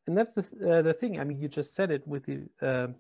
[0.08, 1.20] and that's the uh, the thing.
[1.20, 2.48] I mean, you just said it with the.
[2.62, 2.96] Um,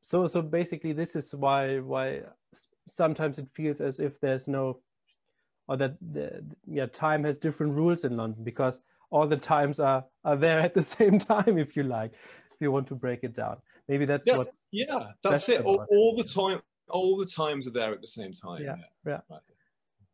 [0.00, 2.22] so so basically, this is why why
[2.86, 4.80] sometimes it feels as if there's no
[5.68, 8.80] or that the, yeah time has different rules in London because
[9.10, 12.72] all the times are are there at the same time if you like if you
[12.72, 13.56] want to break it down
[13.88, 17.72] maybe that's yeah, what yeah that's it all, all, the time all the times are
[17.72, 19.38] there at the same time yeah yeah, yeah.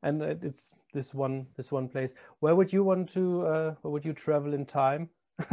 [0.04, 4.04] And it's this one this one place where would you want to uh, where would
[4.04, 5.08] you travel in time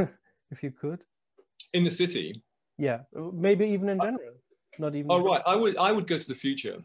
[0.52, 1.04] if you could
[1.74, 2.44] in the city
[2.78, 3.00] yeah
[3.34, 4.34] maybe even in general
[4.78, 6.78] not even oh right i would i would go to the future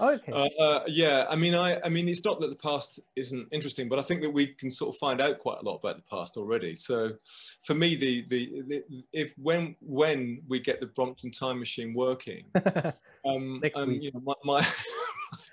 [0.00, 0.32] Oh, okay.
[0.32, 3.88] Uh, uh, yeah, I mean, I, I mean, it's not that the past isn't interesting,
[3.88, 6.02] but I think that we can sort of find out quite a lot about the
[6.02, 6.76] past already.
[6.76, 7.14] So,
[7.62, 12.44] for me, the the, the if when when we get the Brompton time machine working,
[13.26, 14.04] um, Next um, week.
[14.04, 14.60] You know, my, my,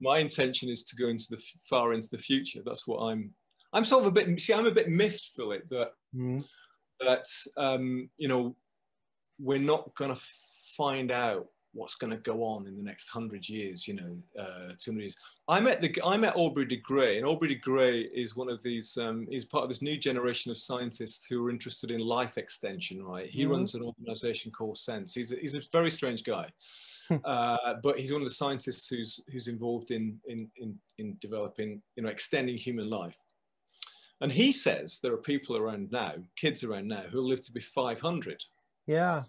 [0.00, 2.60] my intention is to go into the far into the future.
[2.64, 3.32] That's what I'm.
[3.72, 4.40] I'm sort of a bit.
[4.40, 6.44] See, I'm a bit miffed, Philip, that mm.
[7.00, 7.26] that
[7.56, 8.56] um, you know
[9.38, 10.20] we're not going to
[10.76, 14.72] find out what's going to go on in the next hundred years, you know, uh,
[14.78, 15.14] 200 years.
[15.48, 18.62] I met the I met Aubrey de Grey, and Aubrey de Grey is one of
[18.62, 18.96] these.
[18.96, 23.02] Um, he's part of this new generation of scientists who are interested in life extension.
[23.02, 23.52] Right, he mm-hmm.
[23.52, 25.14] runs an organisation called SENS.
[25.14, 26.48] He's a, he's a very strange guy.
[27.24, 31.82] uh, but he's one of the scientists who's who's involved in in in in developing,
[31.96, 33.18] you know, extending human life.
[34.20, 37.52] And he says there are people around now, kids around now, who will live to
[37.52, 38.42] be 500.
[38.86, 39.22] Yeah.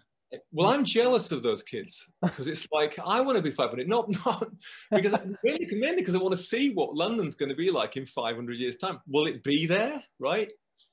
[0.52, 4.08] Well, I'm jealous of those kids because it's like I want to be 500, not
[4.24, 4.48] not
[4.90, 8.06] because mainly, mainly because I want to see what London's going to be like in
[8.06, 9.00] 500 years' time.
[9.08, 10.50] Will it be there, right?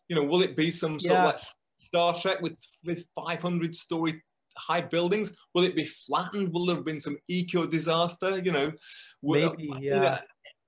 [0.09, 1.19] You know, will it be some sort yeah.
[1.19, 1.37] of like
[1.79, 4.23] Star Trek with with 500 story
[4.57, 5.35] high buildings?
[5.53, 6.53] Will it be flattened?
[6.53, 8.39] Will there have been some eco disaster?
[8.39, 8.71] You know,
[9.21, 9.99] will, Maybe, you yeah.
[9.99, 10.17] know,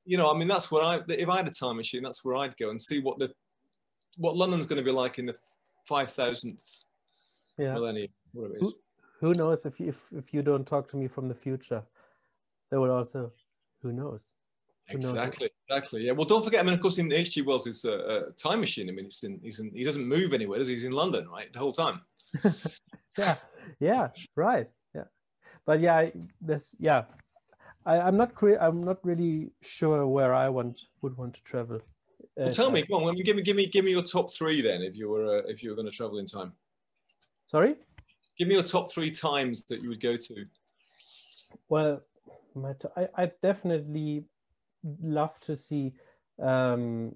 [0.06, 1.02] you know, I mean, that's where I.
[1.08, 3.32] If I had a time machine, that's where I'd go and see what the
[4.18, 5.36] what London's going to be like in the
[5.86, 6.64] five thousandth
[7.58, 7.74] Yeah.
[7.74, 8.12] millennium.
[8.34, 8.74] Whatever it is.
[9.20, 11.84] Who knows if you, if if you don't talk to me from the future,
[12.70, 13.32] there would also.
[13.82, 14.34] Who knows?
[14.90, 16.02] Exactly, exactly.
[16.06, 16.14] Yeah.
[16.14, 16.62] Well, don't forget.
[16.62, 17.44] I mean, of course, in H.G.
[17.44, 18.90] Wells' is a, time machine.
[18.90, 20.58] I mean, it's in, he's in, he doesn't move anywhere.
[20.58, 20.74] Does he?
[20.74, 22.02] He's in London, right, the whole time.
[23.18, 23.36] yeah
[23.80, 24.70] yeah right.
[24.96, 25.06] Yeah.
[25.66, 26.10] But yeah
[26.42, 27.04] this yeah.
[27.86, 31.80] I, i'm not cre- i'm not really sure where i want would want to travel
[32.36, 34.62] Well, Uh, tell me, come on, give me, give me, give me your top three
[34.62, 34.80] then.
[34.90, 36.52] If you were, uh, if you were going to travel in time,
[37.48, 37.76] sorry?
[38.38, 40.36] Give me your top three times that you would go to.
[41.70, 42.02] well
[42.56, 44.24] my t- I, I definitely
[45.20, 45.94] love to see
[46.52, 47.16] um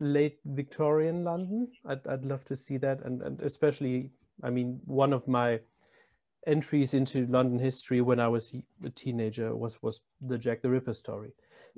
[0.00, 1.68] late victorian london.
[1.90, 4.10] I'd, I'd love to see that and, and especially
[4.42, 5.60] i mean one of my
[6.46, 10.94] entries into london history when i was a teenager was was the jack the ripper
[10.94, 11.32] story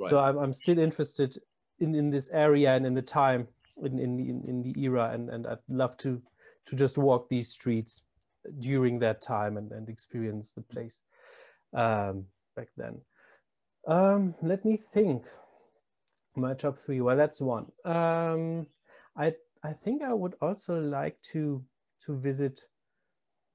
[0.09, 1.39] so I'm, I'm still interested
[1.79, 3.49] in, in this area and in the time
[3.83, 6.21] in, in, the, in, in the era and, and I'd love to
[6.67, 8.03] to just walk these streets
[8.61, 11.03] during that time and, and experience the place
[11.75, 13.01] um, back then.
[13.87, 15.25] Um, let me think.
[16.37, 17.01] My top three.
[17.01, 17.67] Well, that's one.
[17.85, 18.67] Um,
[19.17, 19.35] I
[19.65, 21.63] I think I would also like to
[22.07, 22.63] to visit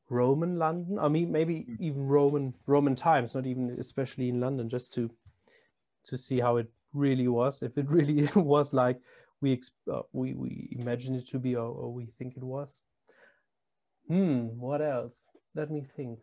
[0.10, 0.99] Roman London.
[0.99, 5.10] I mean, maybe even Roman Roman times, not even especially in London, just to
[6.08, 8.99] to see how it really was, if it really was like
[9.41, 12.82] we ex- uh, we we imagine it to be or, or we think it was.
[14.08, 14.58] Hmm.
[14.58, 15.26] What else?
[15.56, 16.20] Let me think.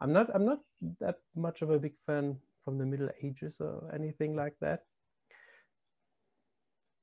[0.00, 0.60] I'm not I'm not
[1.00, 4.80] that much of a big fan from the Middle Ages or anything like that.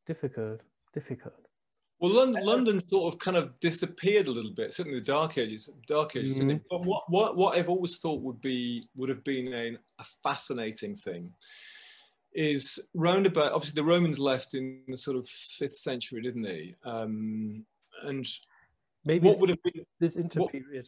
[0.07, 0.61] Difficult,
[0.93, 1.50] difficult.
[2.01, 5.69] Well, London, London sort of kind of disappeared a little bit, certainly the Dark Ages,
[5.87, 6.35] Dark Ages.
[6.35, 6.63] didn't it?
[6.67, 10.95] But what, what, what I've always thought would be would have been a, a fascinating
[10.95, 11.31] thing
[12.33, 13.51] is roundabout.
[13.53, 16.75] Obviously, the Romans left in the sort of fifth century, didn't they?
[16.83, 17.65] Um,
[18.03, 18.27] and
[19.05, 20.87] Maybe what would have been this interperiod.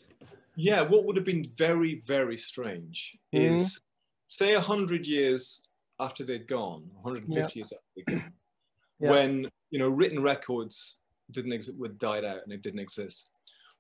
[0.56, 3.58] yeah, what would have been very, very strange Mhm.
[3.58, 3.80] is
[4.30, 5.62] say a hundred years
[6.00, 7.62] after they'd gone, 150 Yeah.
[7.62, 8.34] years after they'd gone,
[9.00, 9.10] Yeah.
[9.12, 10.98] when you know written records
[11.32, 13.30] didn't exist, would died out and it didn't exist.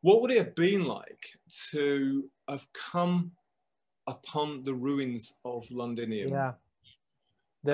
[0.01, 1.25] What would it have been like
[1.71, 3.31] to have come
[4.07, 6.29] upon the ruins of Londinium?
[6.31, 6.53] Yeah.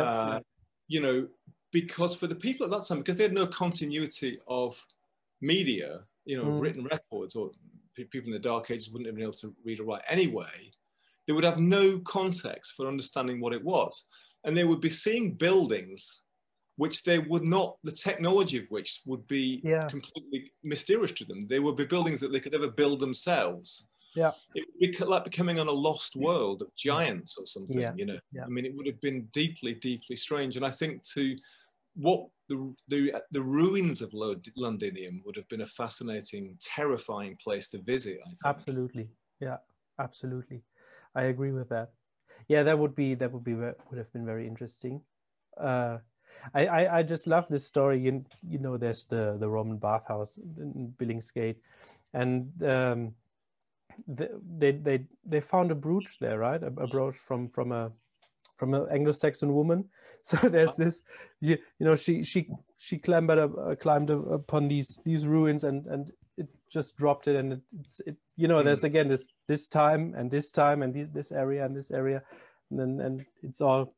[0.04, 0.40] uh,
[0.88, 1.28] you know,
[1.72, 4.86] because for the people at that time, because they had no continuity of
[5.42, 6.62] media, you know, Mm.
[6.62, 7.52] written records, or
[7.96, 10.72] people in the Dark Ages wouldn't have been able to read or write anyway,
[11.26, 14.08] they would have no context for understanding what it was.
[14.44, 16.22] And they would be seeing buildings
[16.80, 19.90] which they would not, the technology of which would be Yeah.
[19.90, 21.42] completely mysterious to them.
[21.42, 23.90] They would be buildings that they could never build themselves.
[24.16, 24.32] Yeah.
[24.56, 27.94] It would be like becoming on a lost world of giants or something, Yeah.
[27.98, 28.20] you know.
[28.32, 28.46] Yeah.
[28.46, 30.56] I mean, it would have been deeply, deeply strange.
[30.56, 31.36] And I think to
[31.96, 33.02] what the the,
[33.32, 34.14] the ruins of
[34.56, 38.20] Londinium would have been a fascinating, terrifying place to visit.
[38.26, 38.46] I think.
[38.46, 39.08] Absolutely.
[39.42, 39.58] Yeah.
[40.00, 40.64] Absolutely.
[41.14, 41.90] I agree with that.
[42.48, 45.02] Yeah, that would be that would be would have been very interesting.
[45.70, 45.98] Uh,
[46.54, 48.00] I, I I just love this story.
[48.00, 51.58] You, you know, there's the the Roman bathhouse in Billingsgate,
[52.14, 53.14] and um,
[54.08, 56.62] the, they they they found a brooch there, right?
[56.62, 57.92] A, a brooch from from a
[58.58, 59.86] from an Anglo-Saxon woman.
[60.22, 61.02] So there's this,
[61.40, 65.64] you, you know, she she she clambered up, uh, climbed up upon these these ruins
[65.64, 69.26] and and it just dropped it and it, it's it you know there's again this
[69.48, 72.22] this time and this time and thi- this area and this area
[72.70, 73.94] and then and it's all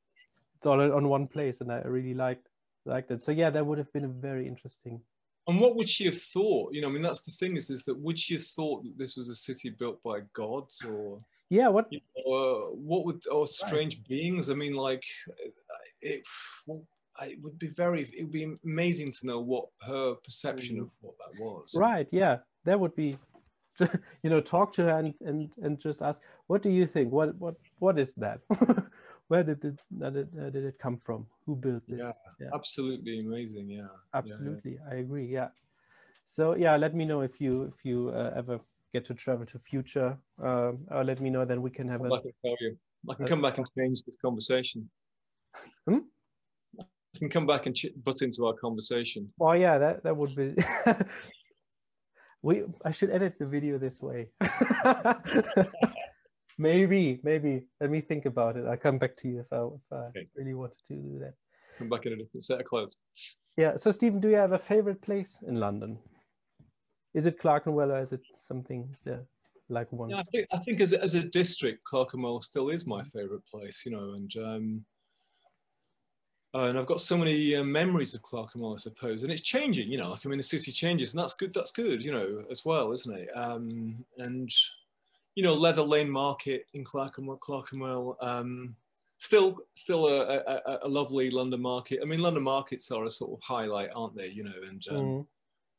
[0.62, 2.48] it's all on one place and I really liked
[2.86, 3.24] like that.
[3.24, 5.02] So yeah, that would have been a very interesting.
[5.48, 6.72] And what would she have thought?
[6.72, 8.96] You know, I mean, that's the thing is, is that would she have thought that
[8.96, 13.26] this was a city built by gods or, Yeah, what you know, uh, what would,
[13.28, 14.52] or strange beings?
[14.52, 15.04] I mean, like,
[16.00, 16.24] it,
[17.24, 21.16] it would be very, it would be amazing to know what her perception of what
[21.18, 21.74] that was.
[21.76, 22.08] right?
[22.12, 23.18] Yeah, that would be.
[24.22, 27.12] You know, talk to her and and and just ask, what do you think?
[27.12, 28.42] What what what is that?
[29.32, 31.26] Where did it uh, did it come from?
[31.46, 32.00] Who built this?
[32.02, 32.50] Yeah, Yeah.
[32.54, 33.70] absolutely amazing.
[33.70, 33.78] Yeah.
[33.78, 34.20] Yeah, yeah.
[34.20, 35.50] absolutely i agree yeah
[36.26, 38.60] so yeah let me know if you if you uh, ever
[38.92, 42.12] get to travel to future um or let me know then we can have Come
[42.12, 42.78] a back tell you.
[43.10, 44.90] I can Uh, come back and change this conversation.
[45.88, 46.04] Hmm?
[46.80, 49.32] I can come back and ch- butt into our conversation.
[49.40, 50.48] oh yeah that that would be
[52.48, 52.54] we
[52.84, 54.22] i should edit the video this way
[56.62, 59.88] maybe maybe let me think about it i'll come back to you if i if
[59.92, 60.28] i Okay.
[60.36, 61.34] really wanted to do that
[61.78, 63.00] Come back in a different set of clothes.
[63.58, 65.98] yeah so stephen do you have a favorite place in london
[67.14, 68.88] is it Clerkenwell or is it something?
[68.92, 69.24] Is there
[69.70, 70.12] like one?
[70.12, 73.46] Yeah, I think I think as a, as a district, Clerkenwell still is my favourite
[73.46, 73.86] place.
[73.86, 74.86] You know, and um,
[76.54, 79.92] uh, and I've got so many uh, memories of Clerkenwell, I suppose, and it's changing.
[79.92, 81.54] You know, like I mean, the city changes, and that's good.
[81.54, 82.04] That's good.
[82.04, 83.30] You know, as well, isn't it?
[83.36, 84.50] Um, and
[85.36, 88.18] you know, Leather Lane Market in Clerkenwell, Clerkenwell.
[88.22, 88.76] Um,
[89.18, 92.00] still, still a, a, a, lovely London market.
[92.02, 94.28] I mean, London markets are a sort of highlight, aren't they?
[94.28, 95.26] You know, and um, mm.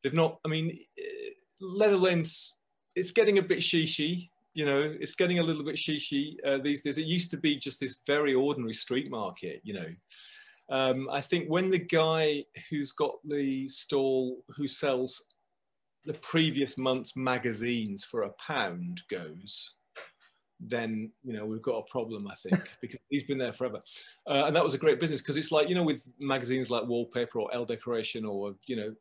[0.03, 0.39] they've not.
[0.45, 1.31] I mean, eh,
[1.61, 2.55] Leather Lane's.
[2.95, 4.29] It's getting a bit shishy.
[4.55, 6.99] You know, it's getting a little bit shishy uh, these days.
[6.99, 9.61] It used to be just this very ordinary street market.
[9.65, 9.87] You know,
[10.71, 15.32] um, I think when the guy who's got the stall who sells
[16.05, 19.77] the previous month's magazines for a pound goes,
[20.61, 22.29] then you know we've got a problem.
[22.29, 23.81] I think because he's been there forever,
[24.29, 26.87] uh, and that was a great business because it's like you know with magazines like
[26.87, 28.95] Wallpaper or Elle Decoration or you know,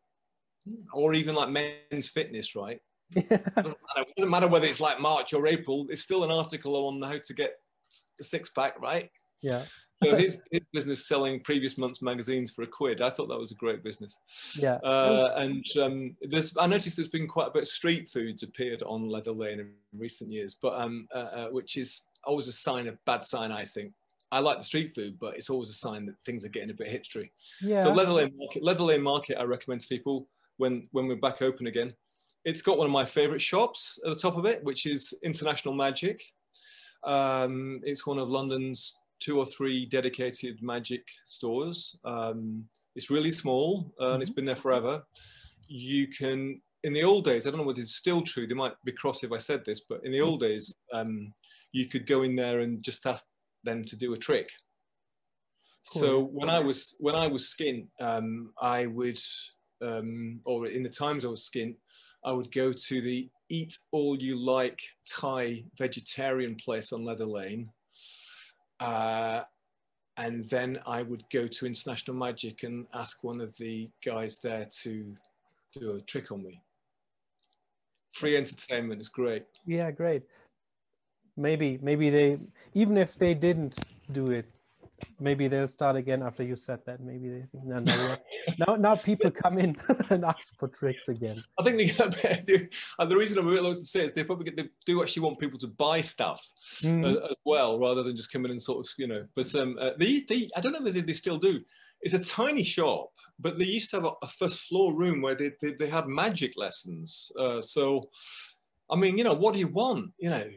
[0.93, 2.79] or even like Men's Fitness, right?
[3.13, 3.77] It, doesn't
[4.17, 5.85] doesn't matter whether it's like March or April.
[5.89, 7.55] It's still an article on how to get
[8.19, 9.09] a six pack, right?
[9.41, 9.65] Yeah
[10.03, 13.01] so his, his, business selling previous month's magazines for a quid.
[13.01, 14.17] I thought that was a great business.
[14.55, 14.75] Yeah.
[14.83, 18.83] Uh, and um, there's, I noticed there's been quite a bit of street foods appeared
[18.83, 22.87] on Leather Lane in recent years, but um, uh, uh, which is always a sign
[22.87, 23.93] of bad sign, I think.
[24.31, 26.73] I like the street food, but it's always a sign that things are getting a
[26.73, 27.31] bit hipstery.
[27.59, 27.81] Yeah.
[27.81, 30.27] So Leather Lane Market, Leather Lane Market, I recommend to people
[30.57, 31.93] when when we're back open again.
[32.45, 35.75] It's got one of my favourite shops at the top of it, which is International
[35.75, 36.23] Magic.
[37.03, 41.95] Um, it's one of London's two or three dedicated magic stores.
[42.03, 42.65] Um,
[42.95, 44.35] it's really small uh, and it's mm-hmm.
[44.35, 45.03] been there forever.
[45.67, 48.73] You can, in the old days, I don't know whether it's still true, they might
[48.83, 51.33] be cross if I said this, but in the old days, um,
[51.71, 53.23] you could go in there and just ask
[53.63, 54.49] them to do a trick.
[55.93, 56.01] Cool.
[56.01, 59.19] So when I was when I was skint, um, I would,
[59.81, 61.75] um, or in the times I was skint,
[62.23, 67.69] I would go to the Eat All You Like Thai vegetarian place on Leather Lane,
[68.81, 69.43] uh,
[70.17, 74.67] and then I would go to International Magic and ask one of the guys there
[74.83, 75.15] to
[75.71, 76.61] do a trick on me.
[78.11, 79.45] Free entertainment is great.
[79.65, 80.23] Yeah, great.
[81.37, 82.39] Maybe, maybe they,
[82.73, 83.77] even if they didn't
[84.11, 84.49] do it,
[85.19, 86.99] maybe they'll start again after you said that.
[86.99, 88.15] Maybe they think, no, no,
[88.57, 89.75] now, now people come in
[90.09, 91.43] and ask for tricks again.
[91.59, 91.77] I think
[92.47, 92.69] they,
[92.99, 95.01] and the reason I'm a bit loath to say is they probably get, they do
[95.01, 96.47] actually want people to buy stuff
[96.81, 97.05] mm.
[97.05, 99.25] as, as, well, rather than just come in and sort of, you know.
[99.35, 101.61] But um, uh, they, they, I don't know whether they still do.
[102.01, 105.35] It's a tiny shop, but they used to have a, a first floor room where
[105.35, 107.31] they, they, they had magic lessons.
[107.37, 108.09] Uh, so,
[108.89, 110.11] I mean, you know, what do you want?
[110.17, 110.49] You know,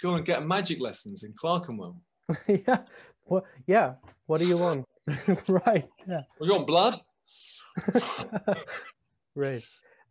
[0.00, 2.00] go and get magic lessons in Clerkenwell.
[2.48, 2.78] yeah,
[3.24, 3.44] what?
[3.66, 3.94] Yeah.
[4.26, 4.86] What do you want?
[5.48, 5.88] right.
[6.08, 6.22] Yeah.
[6.40, 7.00] We want blood.
[9.34, 9.62] right.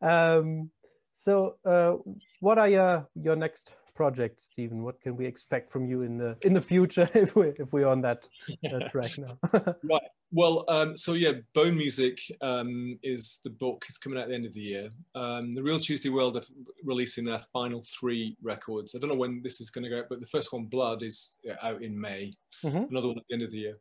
[0.02, 0.70] Um,
[1.14, 1.94] so, uh,
[2.40, 4.84] what are your your next projects, Stephen?
[4.84, 7.88] What can we expect from you in the in the future if we if we're
[7.88, 8.28] on that,
[8.64, 9.38] that track now?
[9.84, 10.02] right.
[10.32, 13.86] Well, um, so yeah, Bone Music um, is the book.
[13.88, 14.90] It's coming out at the end of the year.
[15.14, 16.44] Um, the Real Tuesday Weld are
[16.84, 18.94] releasing their final three records.
[18.94, 21.04] I don't know when this is going to go out, but the first one, Blood,
[21.04, 22.34] is out in May.
[22.64, 22.92] Mm-hmm.
[22.92, 23.78] Another one at the end of the year.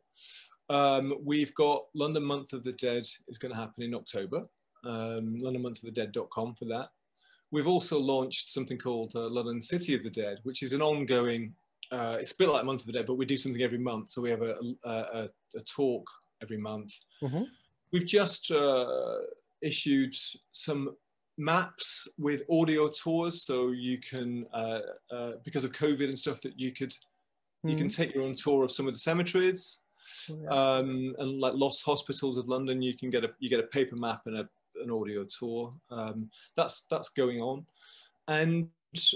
[0.69, 4.47] Um, we've got London Month of the Dead is going to happen in October.
[4.83, 6.89] Um, LondonMonthOfTheDead.com for that.
[7.51, 11.53] We've also launched something called uh, London City of the Dead, which is an ongoing.
[11.91, 14.09] Uh, it's a bit like Month of the Dead, but we do something every month.
[14.09, 16.09] So we have a, a, a talk
[16.41, 16.93] every month.
[17.21, 17.43] Mm-hmm.
[17.91, 19.17] We've just uh,
[19.61, 20.15] issued
[20.51, 20.95] some
[21.37, 24.79] maps with audio tours, so you can, uh,
[25.11, 27.69] uh, because of COVID and stuff, that you could mm-hmm.
[27.69, 27.95] you can mm.
[27.95, 29.81] take your own tour of some of the cemeteries.
[30.27, 30.49] Yeah.
[30.49, 33.95] Um, and like lost hospitals of London, you can get a you get a paper
[33.95, 34.49] map and a,
[34.81, 35.73] an audio tour.
[35.89, 37.65] Um, that's that's going on,
[38.27, 38.69] and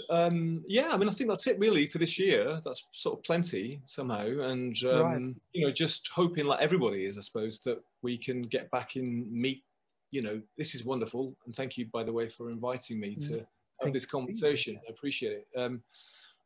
[0.10, 2.60] um, yeah, I mean, I think that's it really for this year.
[2.64, 5.36] That's sort of plenty somehow, and um, right.
[5.54, 9.32] you know, just hoping like everybody is, I suppose, that we can get back and
[9.32, 9.64] meet.
[10.12, 13.32] You know, this is wonderful, and thank you, by the way, for inviting me to
[13.32, 13.46] mm.
[13.84, 14.80] have this conversation.
[14.88, 15.60] I appreciate it.
[15.60, 15.82] Um,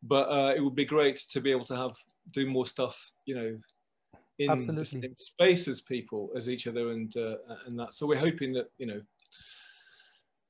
[0.04, 1.96] but uh, it would be great to be able to have
[2.32, 3.12] do more stuff.
[3.26, 3.60] You know,
[4.40, 4.84] in Absolutely.
[4.84, 7.94] the same space as people, as each other, and uh, and that.
[7.94, 9.02] So we're hoping that you know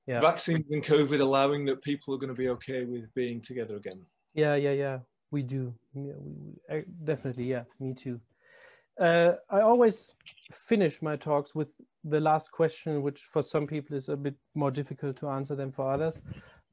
[0.08, 0.22] yeah.
[0.22, 4.02] vaccines and COVID allowing that people are going to be okay with being together again.
[4.34, 5.00] Yeah, yeah, yeah.
[5.32, 5.74] We do.
[5.94, 7.46] Yeah, we, I, definitely.
[7.46, 8.20] Yeah, me too.
[9.00, 10.14] Uh, I always
[10.52, 11.72] finish my talks with
[12.04, 15.72] the last question, which for some people is a bit more difficult to answer than
[15.72, 16.22] for others.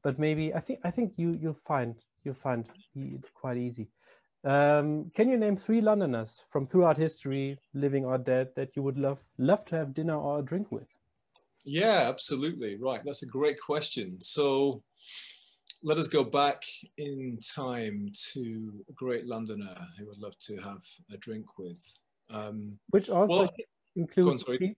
[0.03, 1.95] But maybe I think I think you you'll find
[2.25, 3.89] you'll find it quite easy.
[4.43, 8.99] Um, can you name three Londoners from throughout history, living or dead, that you would
[8.99, 10.89] love love to have dinner or a drink with?
[11.65, 12.77] Yeah, absolutely.
[12.77, 13.03] Right.
[13.05, 14.21] That's a great question.
[14.21, 14.83] So
[15.83, 16.63] let us go back
[16.97, 20.83] in time to a great Londoner who would love to have
[21.13, 21.83] a drink with.
[22.31, 23.51] Um, which also well,
[23.97, 24.77] includes on, sorry.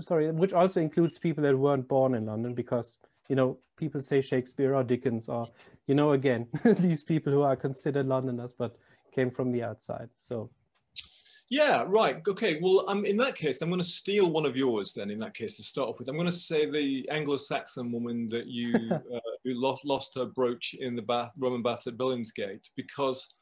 [0.00, 2.98] sorry, which also includes people that weren't born in London because
[3.28, 5.48] you know people say Shakespeare or Dickens or
[5.86, 8.76] you know again these people who are considered Londoners but
[9.12, 10.08] came from the outside.
[10.16, 10.50] So
[11.50, 12.22] yeah, right.
[12.28, 12.60] Okay.
[12.62, 14.94] Well, um, in that case, I'm going to steal one of yours.
[14.94, 18.28] Then, in that case, to start off with, I'm going to say the Anglo-Saxon woman
[18.28, 18.72] that you
[19.14, 23.34] uh, who lost lost her brooch in the bath, Roman bath at Billingsgate, because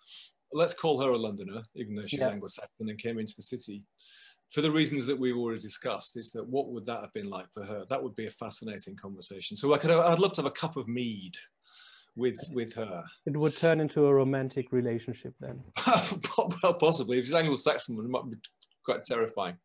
[0.55, 2.31] let's call her a Londoner, even though she's Yeah.
[2.31, 3.85] Anglo-Saxon and came into the city.
[4.49, 7.53] For the reasons that we've already discussed, is that what would that have been like
[7.53, 7.85] for her?
[7.91, 9.55] That would be a fascinating conversation.
[9.59, 11.37] So I could, have, I'd love to have a cup of mead
[12.19, 13.05] with with her.
[13.27, 15.63] it would turn into a romantic relationship then.
[16.37, 17.19] well, possibly.
[17.19, 18.37] If it's Anglo-Saxon, it might be
[18.85, 19.57] quite terrifying.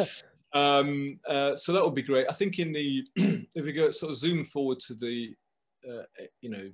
[0.54, 2.26] um, uh, so that would be great.
[2.28, 3.04] I think in the
[3.54, 5.34] if we go sort of zoom forward to the
[5.88, 6.02] uh,
[6.40, 6.70] you know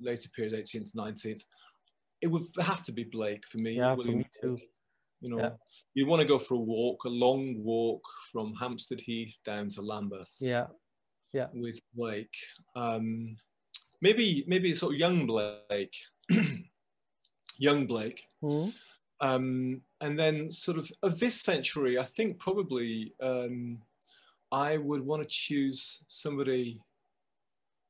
[0.00, 1.42] later period, 18th, 19th,
[2.20, 3.76] it would have to be Blake for me.
[3.76, 4.58] Yeah, for me too.
[5.20, 5.50] You know, Yeah.
[5.94, 8.02] you want to go for a walk, a long walk
[8.32, 10.66] from Hampstead Heath down to Lambeth Yeah,
[11.32, 12.34] Yeah, with Blake.
[12.74, 13.36] Um,
[14.02, 15.96] maybe maybe sort of young Blake,
[17.58, 18.24] young Blake.
[18.42, 18.74] Mhm.
[19.20, 23.80] Um, and then sort of of this century, I think probably um,
[24.50, 26.80] I would want to choose somebody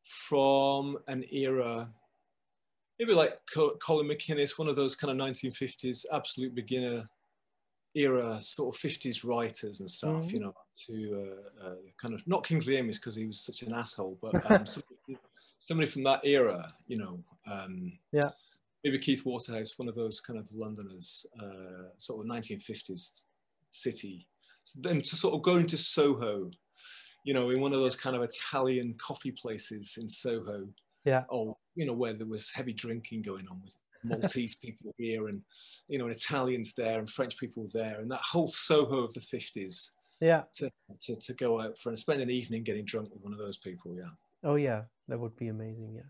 [0.04, 1.90] from an era,
[2.98, 3.38] maybe like
[3.80, 7.08] Colin MacInnes, one of those kind of 1950s absolute beginner
[7.94, 10.32] era sort of 50s writers and stuff, Mhm.
[10.32, 10.54] you know,
[10.86, 14.34] to uh, uh, kind of not Kingsley Amis because he was such an asshole, but
[14.50, 15.18] um, somebody,
[15.64, 17.22] somebody from that era, you know.
[17.46, 18.30] Um, Yeah.
[18.84, 23.26] Maybe Keith Waterhouse, one of those kind of Londoners, uh, sort of 1950s
[23.70, 24.26] city.
[24.64, 26.50] So then to sort of go into Soho,
[27.24, 30.66] you know, in one of those kind of Italian coffee places in Soho,
[31.04, 31.24] Yeah.
[31.28, 35.42] or you know, where there was heavy drinking going on with Maltese people here and
[35.88, 39.20] you know, and Italians there and French people there, and that whole Soho of the
[39.20, 39.90] 50s
[40.20, 40.42] yeah.
[40.54, 40.70] to,
[41.02, 43.58] to, to go out for and spend an evening getting drunk with one of those
[43.58, 43.94] people.
[43.96, 44.10] Yeah.
[44.44, 44.82] Oh yeah,
[45.12, 45.92] that would be amazing.
[45.94, 46.08] Yeah,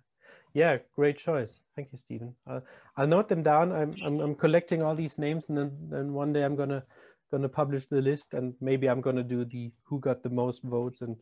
[0.55, 1.61] yeah, great choice.
[1.74, 2.36] Thank you, Stephen.
[2.46, 2.62] I'll,
[2.96, 3.72] I'll note them down.
[3.72, 6.84] I'm, I'm I'm collecting all these names, and then then one day I'm gonna
[7.32, 11.03] gonna publish the list, and maybe I'm gonna do the who got the most votes,
[11.03, 11.16] and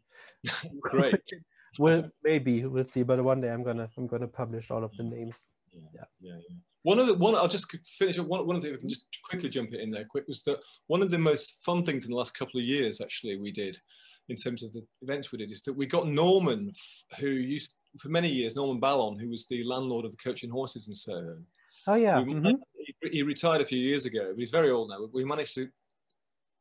[0.81, 1.23] Great.
[1.79, 3.03] well, maybe we'll see.
[3.03, 5.37] But one day I'm gonna I'm gonna publish all of the names.
[5.73, 6.05] Yeah, Yeah.
[6.21, 6.57] yeah, yeah.
[6.83, 8.27] One of the one I'll just finish up.
[8.27, 10.43] One, one of the things I can just quickly jump it in there quick was
[10.43, 13.53] that one of the most fun things in the last couple of years actually we
[13.53, 13.81] did
[14.29, 16.73] in terms of the events we did is that we got Norman
[17.19, 20.53] who used for many years Norman Balon who was the landlord of the Coach and
[20.53, 21.39] Horses in Soho.
[21.87, 22.55] Oh yeah, We- mhm.
[23.03, 25.09] he, he retired a few years ago, but he's very old now.
[25.13, 25.69] We managed to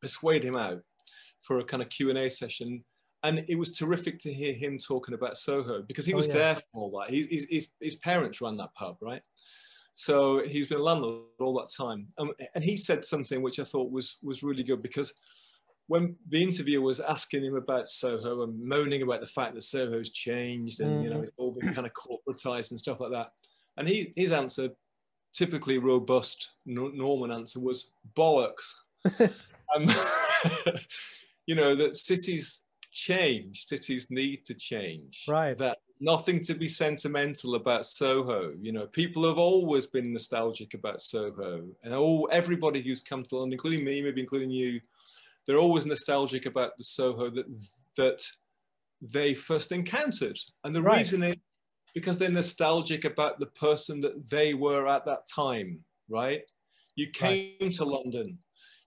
[0.01, 0.81] persuade him out
[1.41, 2.83] for a kind of Q and A session,
[3.23, 6.33] and it was terrific to hear him talking about Soho because he Oh, was yeah.
[6.33, 7.13] there for all that.
[7.13, 9.21] His, his, his, his parents ran that pub, right?
[9.95, 13.65] So he's been a landlord all that time, um, and he said something which I
[13.65, 15.13] thought was was really good because
[15.89, 20.11] when the interviewer was asking him about Soho and moaning about the fact that Soho's
[20.11, 21.23] changed and you know Mhm.
[21.23, 23.33] it's all been kind of corporatized and stuff like that,
[23.75, 24.69] and he his answer,
[25.33, 28.75] typically robust Nor- Norman answer was bollocks.
[29.75, 29.87] um,
[31.47, 35.25] you know that cities change, cities need to change.
[35.27, 35.57] Right.
[35.57, 38.53] That nothing to be sentimental about Soho.
[38.61, 43.35] You know, people have always been nostalgic about Soho, and all everybody who's come to
[43.37, 44.79] London, including me, maybe including you,
[45.45, 47.45] they're always nostalgic about the Soho that
[47.97, 48.21] that
[49.01, 50.97] they first encountered, and the Right.
[50.97, 51.35] reason is
[51.93, 55.83] because they're nostalgic about the person that they were at that time.
[56.07, 56.43] Right?
[56.95, 58.39] You came to London.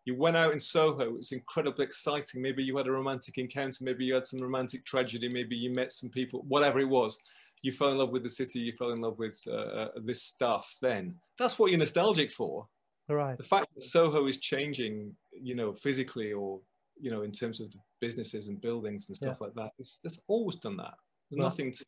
[0.04, 1.00] You went out in Soho.
[1.00, 2.42] It was incredibly exciting.
[2.42, 3.84] Maybe you had a romantic encounter.
[3.84, 5.28] Maybe you had some romantic tragedy.
[5.28, 6.42] Maybe you met some people.
[6.48, 7.16] Whatever it was,
[7.62, 8.58] you fell in love with the city.
[8.58, 10.76] You fell in love with uh, uh, this stuff.
[10.82, 12.66] Then that's what you're nostalgic for
[13.08, 13.36] right.
[13.36, 16.60] the fact that Soho is changing, you know, physically or
[17.00, 20.20] you know, in terms of the businesses and buildings and stuff like that, it's, it's
[20.28, 20.94] always done that.
[21.30, 21.44] There's Yeah.
[21.44, 21.84] nothing to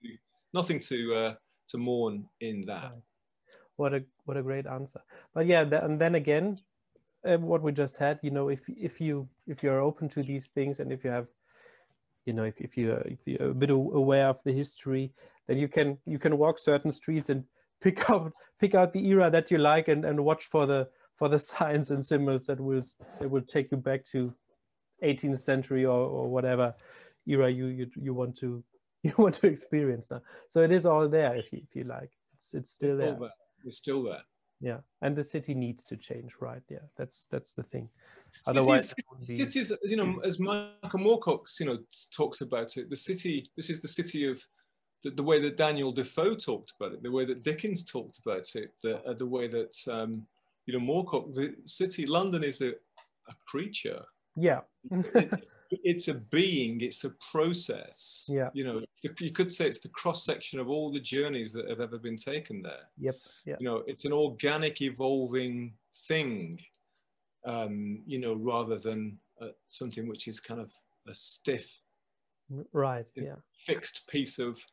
[0.53, 1.35] nothing to uh,
[1.69, 2.85] to mourn in that.
[2.93, 3.03] Right.
[3.77, 5.01] What a what a great answer.
[5.33, 6.59] But yeah, th- and then again,
[7.25, 10.49] uh, what we just had, you know, if if you if you're open to these
[10.49, 11.29] things and if you have,
[12.27, 15.13] you know, if if you if you're a bit aware of the history,
[15.47, 17.45] then you can you can walk certain streets and
[17.81, 21.29] pick out pick out the era that you like and and watch for the for
[21.29, 22.83] the signs and symbols that will
[23.21, 24.35] that will take you back to
[25.03, 26.75] 18th century or or whatever
[27.27, 28.63] era you you you want to
[29.03, 30.23] you want to experience now.
[30.49, 32.11] So it is all there if you if you like.
[32.35, 33.31] It's it's still there there.
[33.65, 34.23] It's still there.
[34.61, 37.89] yeah and the city needs to change right yeah that's that's the thing
[38.47, 38.95] Otherwise,
[39.27, 41.79] it is, you know, as Michael Moorcock, you know,
[42.15, 42.91] talks about it.
[42.91, 43.51] The city.
[43.57, 44.43] This is the city of
[45.03, 48.47] the, the way that Daniel Defoe talked about it, the way that Dickens talked about
[48.55, 50.27] it, the, uh, the way that um,
[50.67, 51.35] you know Moorcock.
[51.35, 54.03] The city, London, is a, a creature.
[54.37, 54.61] Yeah.
[54.91, 56.81] it, it's a being.
[56.81, 58.29] It's a process.
[58.31, 58.51] Yeah.
[58.53, 58.83] You know,
[59.21, 62.17] you could say it's the cross section of all the journeys that have ever been
[62.17, 62.89] taken there.
[62.99, 63.15] Yep.
[63.45, 63.57] Yeah.
[63.59, 65.75] You know, it's an organic, evolving
[66.09, 66.61] thing.
[67.47, 70.73] Um, you know, rather than uh, something which is kind of
[71.07, 71.83] a stiff,
[72.73, 73.07] right?
[73.15, 73.35] Yeah.
[73.59, 74.65] Fixed piece of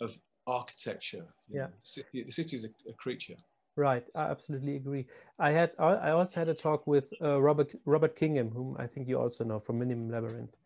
[0.00, 0.16] of
[0.46, 1.24] architecture.
[1.48, 1.62] Yeah.
[1.62, 3.36] Know, the city, the city is a, a, creature.
[3.76, 5.06] Right, I absolutely agree.
[5.38, 9.06] I had I also had a talk with uh, Robert Robert Kingham, whom I think
[9.06, 10.56] you also know from Minimum Labyrinth,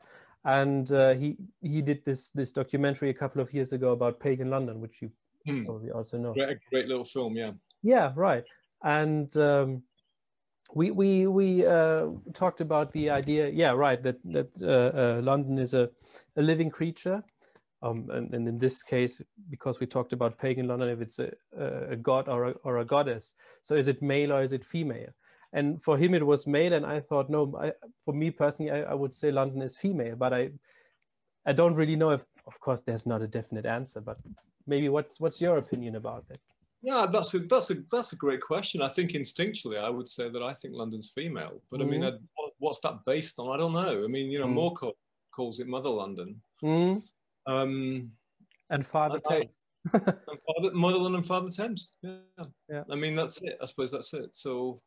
[0.45, 4.49] and uh, he he did this this documentary a couple of years ago about pagan
[4.49, 5.11] London, which you
[5.45, 5.65] hmm.
[5.65, 6.35] probably also know.
[6.35, 7.51] Great, great little film, yeah.
[7.83, 8.45] Yeah, right.
[8.85, 9.83] And um,
[10.73, 15.59] we we we uh, talked about the idea, yeah, right, that that uh, uh, London
[15.59, 15.91] is a
[16.37, 17.25] a living creature
[17.83, 21.33] um, and, and, in this case, because we talked about pagan London, if it's a,
[21.91, 25.09] a god or a, or a goddess, so is it male or is it female?
[25.53, 27.73] And for him, it was male, and I thought, no, I,
[28.05, 30.51] for me personally, I, I, would say London is female, but I,
[31.47, 34.19] I don't really know if, of course, there's not a definite answer, but
[34.67, 36.39] maybe what's what's your opinion about that?
[36.83, 38.81] Yeah, that's a that's a that's a great question.
[38.81, 41.85] I think instinctually, I would say that I think London's female, but mm.
[41.85, 42.05] I mean.
[42.05, 42.13] I,
[42.61, 43.53] what's that based on?
[43.53, 44.05] I don't know.
[44.05, 44.55] I mean, you know, mm.
[44.55, 44.93] Moorcock
[45.35, 46.41] calls it Mother London.
[46.63, 47.03] Mm.
[47.47, 48.13] Um,
[48.71, 49.57] and Father Thames.
[49.93, 51.97] and Father, Motherland and Father Thames.
[52.03, 52.45] Yeah.
[52.69, 52.83] yeah.
[52.91, 53.59] I mean, that's it.
[53.63, 54.37] I suppose that's it.
[54.37, 54.79] So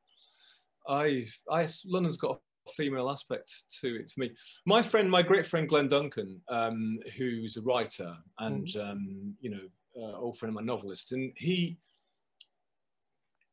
[0.88, 3.52] I, I, London's got a female aspect
[3.82, 4.32] to it for me.
[4.66, 8.90] My friend, my great friend Glen Duncan, um, who's a writer and, mm.
[8.90, 11.78] um, you know, uh, old friend of my novelist, and he,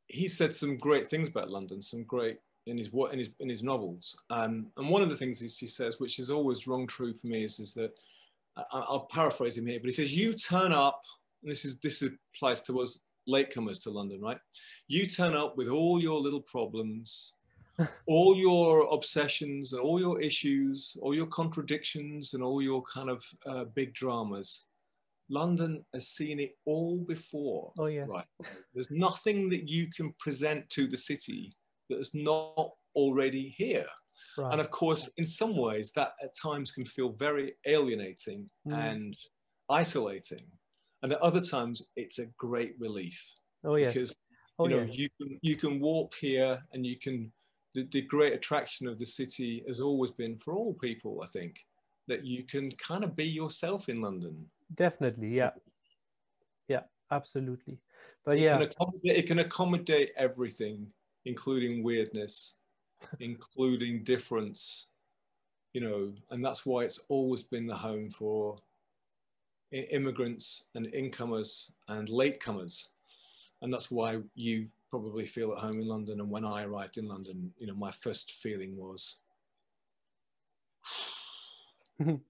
[0.06, 3.48] he said some great things about London, some great in his what in his in
[3.48, 4.16] his novels.
[4.30, 7.44] Um, and one of the things he says, which is always wrong true for me,
[7.44, 7.92] is is that
[8.72, 11.00] I'll paraphrase him here, but he says, "You turn up."
[11.42, 12.98] And this is this applies to us
[13.28, 14.38] latecomers to London, right?
[14.88, 17.34] You turn up with all your little problems,
[18.06, 23.24] all your obsessions, and all your issues, all your contradictions, and all your kind of
[23.46, 24.66] uh, big dramas.
[25.30, 27.72] London has seen it all before.
[27.78, 28.08] Oh yes.
[28.08, 28.26] Right.
[28.74, 31.54] There's nothing that you can present to the city
[31.88, 33.86] that is not already here.
[34.38, 34.52] Right.
[34.52, 38.74] And of course, in some ways, that at times can feel very alienating mm.
[38.74, 39.16] and
[39.68, 40.42] isolating.
[41.02, 43.22] And at other times, it's a great relief.
[43.64, 43.92] Oh, yes.
[43.92, 44.14] Because
[44.58, 47.32] oh, you know, you can you can walk here and you can
[47.74, 51.56] the, the great attraction of the city has always been for all people, I think,
[52.08, 54.46] that you can kind of be yourself in London.
[54.74, 55.50] Definitely, yeah.
[56.68, 57.78] Yeah, absolutely.
[58.24, 58.58] But it yeah.
[58.58, 58.70] Can
[59.04, 60.88] it can accommodate everything,
[61.24, 62.56] including weirdness
[63.20, 64.88] including difference,
[65.72, 68.56] you know, and that's why it's always been the home for
[69.72, 72.88] immigrants and incomers and latecomers.
[73.62, 76.20] And that's why you probably feel at home in London.
[76.20, 79.18] And when I arrived in London, you know, my first feeling was.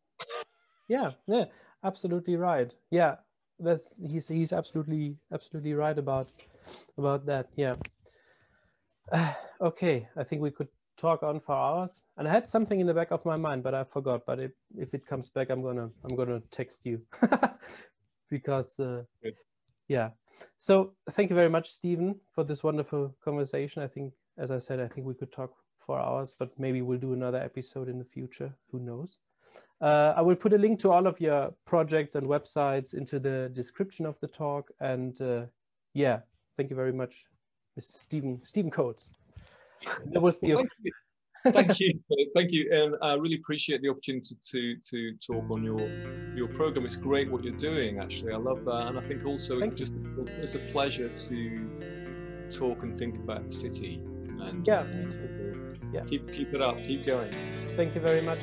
[0.89, 1.45] yeah, yeah,
[1.85, 2.73] absolutely right.
[2.91, 3.17] Yeah,
[3.59, 6.29] that's he's he's absolutely absolutely right about
[6.99, 7.49] about that.
[7.57, 7.77] Yeah.
[9.61, 12.03] okay, I think we could talk on for hours.
[12.17, 14.23] And I had something in the back of my mind, but I forgot.
[14.27, 17.01] But if, if it comes back, I'm gonna I'm gonna text you
[18.31, 19.03] because uh,
[19.89, 20.11] yeah.
[20.59, 23.83] So thank you very much, Stephen, for this wonderful conversation.
[23.83, 25.53] I think, as I said, I think we could talk
[25.85, 28.55] for hours, but maybe we'll do another episode in the future.
[28.71, 29.19] Who knows?
[29.81, 33.51] Uh, I will put a link to all of your projects and websites into the
[33.53, 34.71] description of the talk.
[34.79, 35.47] And uh,
[35.95, 36.21] yeah,
[36.57, 37.25] thank you very much,
[37.79, 37.93] Mr.
[37.93, 39.09] Stephen Stephen Coates.
[40.13, 40.55] That was the.
[40.55, 40.93] Thank, you.
[41.53, 42.01] thank you,
[42.35, 45.81] thank you, and I really appreciate the opportunity to to talk on your
[46.37, 46.85] your program.
[46.85, 47.99] It's great what you're doing.
[47.99, 49.95] Actually, I love that, and I think also thank it's just
[50.43, 54.03] it's a pleasure to talk and think about the city.
[54.41, 54.85] And yeah.
[55.93, 57.33] Yeah, keep keep it up, keep going.
[57.77, 58.39] Thank you very much.